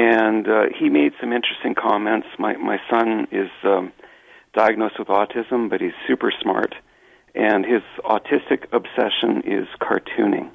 [0.00, 2.26] and uh, he made some interesting comments.
[2.38, 3.92] My my son is um,
[4.54, 6.74] diagnosed with autism, but he's super smart,
[7.34, 10.48] and his autistic obsession is cartooning.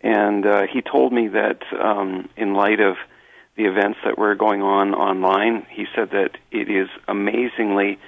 [0.00, 2.96] And uh, he told me that um, in light of
[3.56, 7.98] the events that were going on online, he said that it is amazingly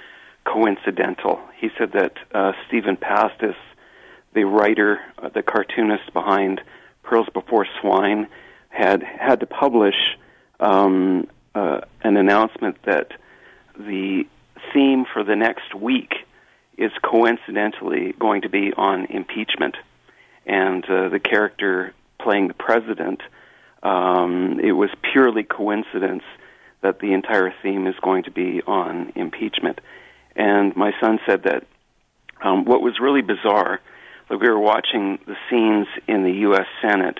[0.43, 1.39] coincidental.
[1.55, 3.55] He said that uh, Stephan Pastis,
[4.33, 6.61] the writer, uh, the cartoonist behind
[7.03, 8.27] Pearls Before Swine,
[8.69, 10.17] had had to publish
[10.59, 13.11] um, uh, an announcement that
[13.77, 14.25] the
[14.73, 16.13] theme for the next week
[16.77, 19.75] is coincidentally going to be on impeachment,
[20.45, 23.21] and uh, the character playing the president.
[23.83, 26.23] Um, it was purely coincidence
[26.81, 29.81] that the entire theme is going to be on impeachment.
[30.35, 31.65] And my son said that
[32.41, 33.79] um, what was really bizarre,
[34.29, 36.67] like we were watching the scenes in the U.S.
[36.81, 37.19] Senate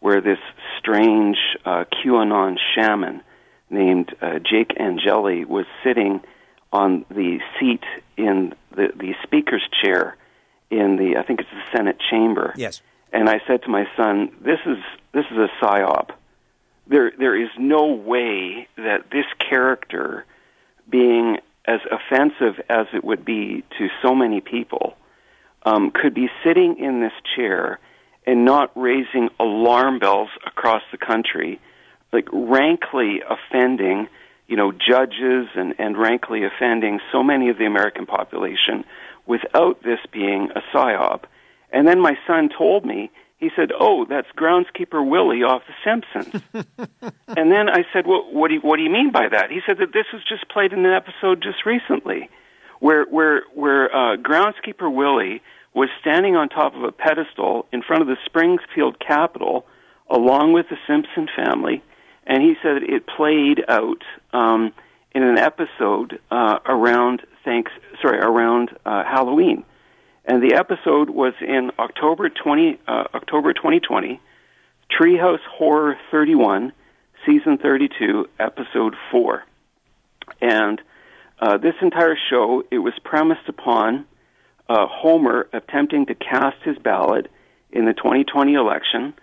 [0.00, 0.38] where this
[0.78, 3.22] strange uh, QAnon shaman
[3.70, 6.20] named uh, Jake Angeli was sitting
[6.72, 7.82] on the seat
[8.16, 10.16] in the, the speaker's chair
[10.70, 12.52] in the I think it's the Senate chamber.
[12.56, 12.82] Yes.
[13.12, 14.78] And I said to my son, "This is
[15.12, 16.10] this is a psyop.
[16.86, 20.26] There there is no way that this character,
[20.88, 24.96] being as offensive as it would be to so many people,
[25.64, 27.78] um, could be sitting in this chair
[28.28, 31.60] and not raising alarm bells across the country,
[32.12, 34.08] like rankly offending."
[34.48, 38.82] you know, judges and, and rankly offending so many of the American population
[39.26, 41.24] without this being a psyop.
[41.70, 46.42] And then my son told me, he said, "Oh, that's groundskeeper Willie off The Simpsons."
[47.28, 49.60] and then I said, "Well, what do you, what do you mean by that?" He
[49.64, 52.28] said that this was just played in an episode just recently,
[52.80, 55.40] where where where uh, groundskeeper Willie
[55.78, 59.64] was standing on top of a pedestal in front of the Springfield Capitol,
[60.10, 61.84] along with the Simpson family,
[62.26, 64.02] and he said it played out
[64.32, 64.72] um,
[65.12, 67.70] in an episode uh, around thanks
[68.02, 69.64] sorry around uh, Halloween,
[70.24, 74.20] and the episode was in October twenty uh, October twenty twenty,
[74.90, 76.72] Treehouse Horror thirty one,
[77.24, 79.44] season thirty two, episode four,
[80.40, 80.80] and
[81.38, 84.06] uh, this entire show it was premised upon
[84.68, 87.30] uh, Homer attempting to cast his ballot
[87.70, 89.14] in the 2020 election.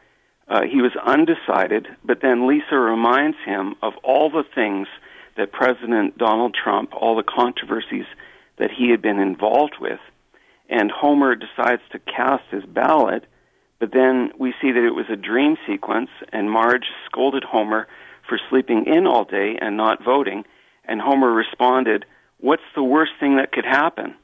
[0.48, 4.88] Uh, he was undecided, but then Lisa reminds him of all the things
[5.38, 8.06] that President Donald Trump, all the controversies
[8.58, 10.00] that he had been involved with,
[10.70, 13.26] and Homer decides to cast his ballot,
[13.80, 17.88] but then we see that it was a dream sequence, and Marge scolded Homer
[18.28, 20.44] for sleeping in all day and not voting,
[20.86, 22.06] and Homer responded,
[22.40, 24.16] What's the worst thing that could happen?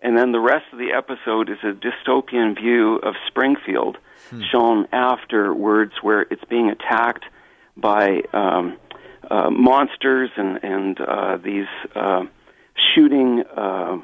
[0.00, 3.98] And then the rest of the episode is a dystopian view of Springfield,
[4.30, 4.42] hmm.
[4.52, 7.24] shown afterwards, where it's being attacked
[7.76, 8.76] by um,
[9.30, 12.24] uh, monsters and and uh, these uh,
[12.94, 13.98] shooting uh,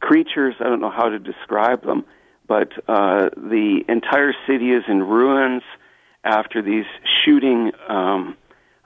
[0.00, 0.54] creatures.
[0.60, 2.04] I don't know how to describe them,
[2.46, 5.62] but uh, the entire city is in ruins
[6.24, 6.86] after these
[7.24, 8.36] shooting um,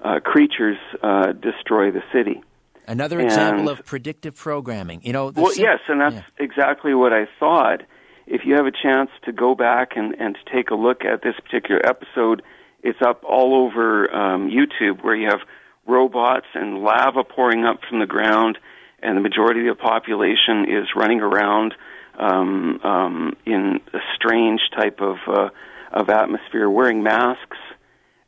[0.03, 2.43] uh, creatures uh, destroy the city.
[2.91, 5.01] Another example of predictive programming.
[5.05, 6.45] You know, well, sim- yes, and that's yeah.
[6.45, 7.83] exactly what I thought.
[8.27, 11.23] If you have a chance to go back and, and to take a look at
[11.23, 12.43] this particular episode,
[12.83, 15.39] it's up all over um, YouTube where you have
[15.87, 18.59] robots and lava pouring up from the ground,
[19.01, 21.75] and the majority of the population is running around
[22.19, 25.51] um, um, in a strange type of uh,
[25.93, 27.59] of atmosphere, wearing masks,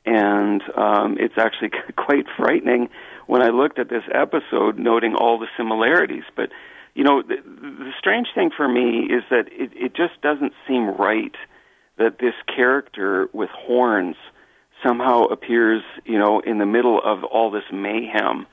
[0.06, 2.90] and um, it's actually quite frightening
[3.26, 6.24] when I looked at this episode, noting all the similarities.
[6.36, 6.50] But
[6.94, 10.88] you know, the, the strange thing for me is that it, it just doesn't seem
[10.88, 11.34] right
[11.98, 14.16] that this character with horns
[14.82, 18.46] somehow appears, you know, in the middle of all this mayhem.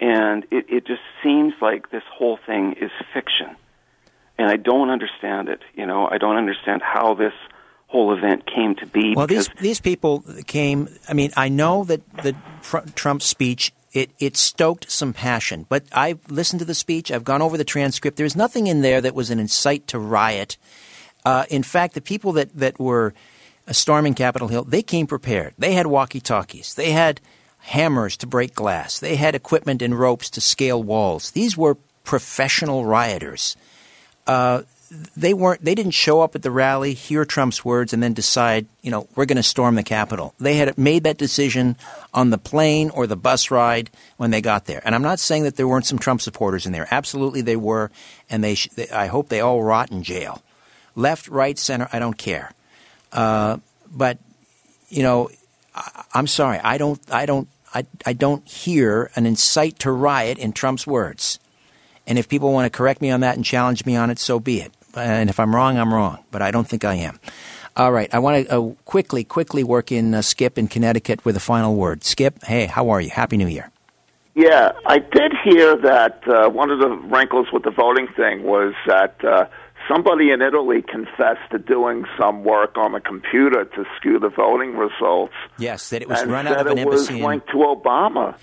[0.00, 3.56] And it, it just seems like this whole thing is fiction.
[4.38, 5.60] And I don't understand it.
[5.74, 7.32] You know, I don't understand how this
[7.86, 9.14] whole event came to be.
[9.16, 10.88] Well, these these people came.
[11.08, 12.34] I mean, I know that the
[12.94, 17.10] Trump speech it it stoked some passion, but I've listened to the speech.
[17.10, 18.18] I've gone over the transcript.
[18.18, 20.58] There's nothing in there that was an incite to riot.
[21.24, 23.14] Uh, in fact, the people that that were
[23.70, 25.54] storming Capitol Hill, they came prepared.
[25.58, 26.74] They had walkie talkies.
[26.74, 27.22] They had
[27.58, 29.00] hammers to break glass.
[29.00, 31.30] They had equipment and ropes to scale walls.
[31.30, 33.56] These were professional rioters.
[34.26, 34.62] Uh,
[35.16, 35.64] they weren't.
[35.64, 39.08] They didn't show up at the rally, hear Trump's words, and then decide, you know,
[39.16, 40.34] we're going to storm the Capitol.
[40.38, 41.76] They had made that decision
[42.14, 44.80] on the plane or the bus ride when they got there.
[44.84, 46.86] And I'm not saying that there weren't some Trump supporters in there.
[46.90, 47.90] Absolutely, they were,
[48.30, 48.54] and they.
[48.54, 50.42] Sh- they I hope they all rot in jail,
[50.94, 51.88] left, right, center.
[51.92, 52.52] I don't care.
[53.12, 53.58] Uh,
[53.90, 54.18] but
[54.88, 55.30] you know,
[55.74, 56.58] I, I'm sorry.
[56.58, 57.00] I don't.
[57.10, 57.48] I don't.
[57.74, 61.40] I, I don't hear an incite to riot in Trump's words.
[62.06, 64.38] And if people want to correct me on that and challenge me on it, so
[64.38, 64.72] be it.
[64.96, 66.18] And if I'm wrong, I'm wrong.
[66.30, 67.18] But I don't think I am.
[67.76, 68.12] All right.
[68.14, 71.74] I want to uh, quickly, quickly work in uh, Skip in Connecticut with a final
[71.74, 72.04] word.
[72.04, 73.10] Skip, hey, how are you?
[73.10, 73.70] Happy New Year.
[74.34, 78.74] Yeah, I did hear that uh, one of the wrinkles with the voting thing was
[78.86, 79.46] that uh,
[79.88, 84.76] somebody in Italy confessed to doing some work on the computer to skew the voting
[84.76, 85.32] results.
[85.58, 87.14] Yes, that it was run out of an embassy.
[87.14, 88.36] It was linked to Obama,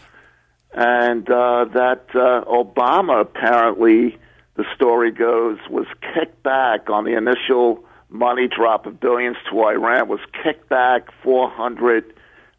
[0.73, 4.17] and uh, that uh, Obama apparently,
[4.55, 10.07] the story goes, was kicked back on the initial money drop of billions to Iran.
[10.07, 12.13] Was kicked back four hundred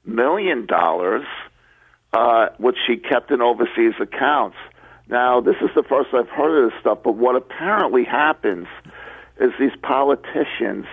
[0.05, 1.24] million dollars,
[2.12, 4.57] uh, which she kept in overseas accounts.
[5.09, 8.66] Now, this is the first I've heard of this stuff, but what apparently happens
[9.38, 10.86] is these politicians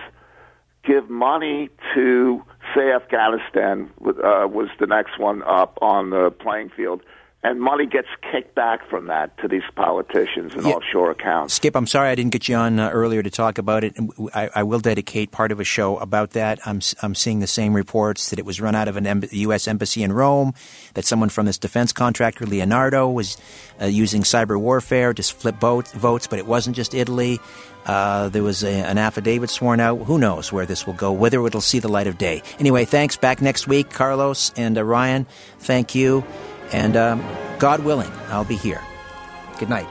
[0.84, 2.42] give money to,
[2.74, 7.02] say, Afghanistan uh, was the next one up on the playing field
[7.44, 10.74] and money gets kicked back from that to these politicians and yeah.
[10.74, 11.54] offshore accounts.
[11.54, 13.96] Skip, I'm sorry I didn't get you on uh, earlier to talk about it.
[14.32, 16.60] I, I, will dedicate part of a show about that.
[16.66, 19.66] I'm, I'm seeing the same reports that it was run out of an em- U.S.
[19.66, 20.54] embassy in Rome,
[20.94, 23.36] that someone from this defense contractor, Leonardo, was
[23.80, 27.40] uh, using cyber warfare to flip vote, votes, but it wasn't just Italy.
[27.86, 29.96] Uh, there was a, an affidavit sworn out.
[30.04, 32.42] Who knows where this will go, whether it'll see the light of day.
[32.60, 33.16] Anyway, thanks.
[33.16, 35.26] Back next week, Carlos and uh, Ryan.
[35.58, 36.24] Thank you.
[36.72, 37.24] And um,
[37.58, 38.80] God willing, I'll be here.
[39.58, 39.88] Good night.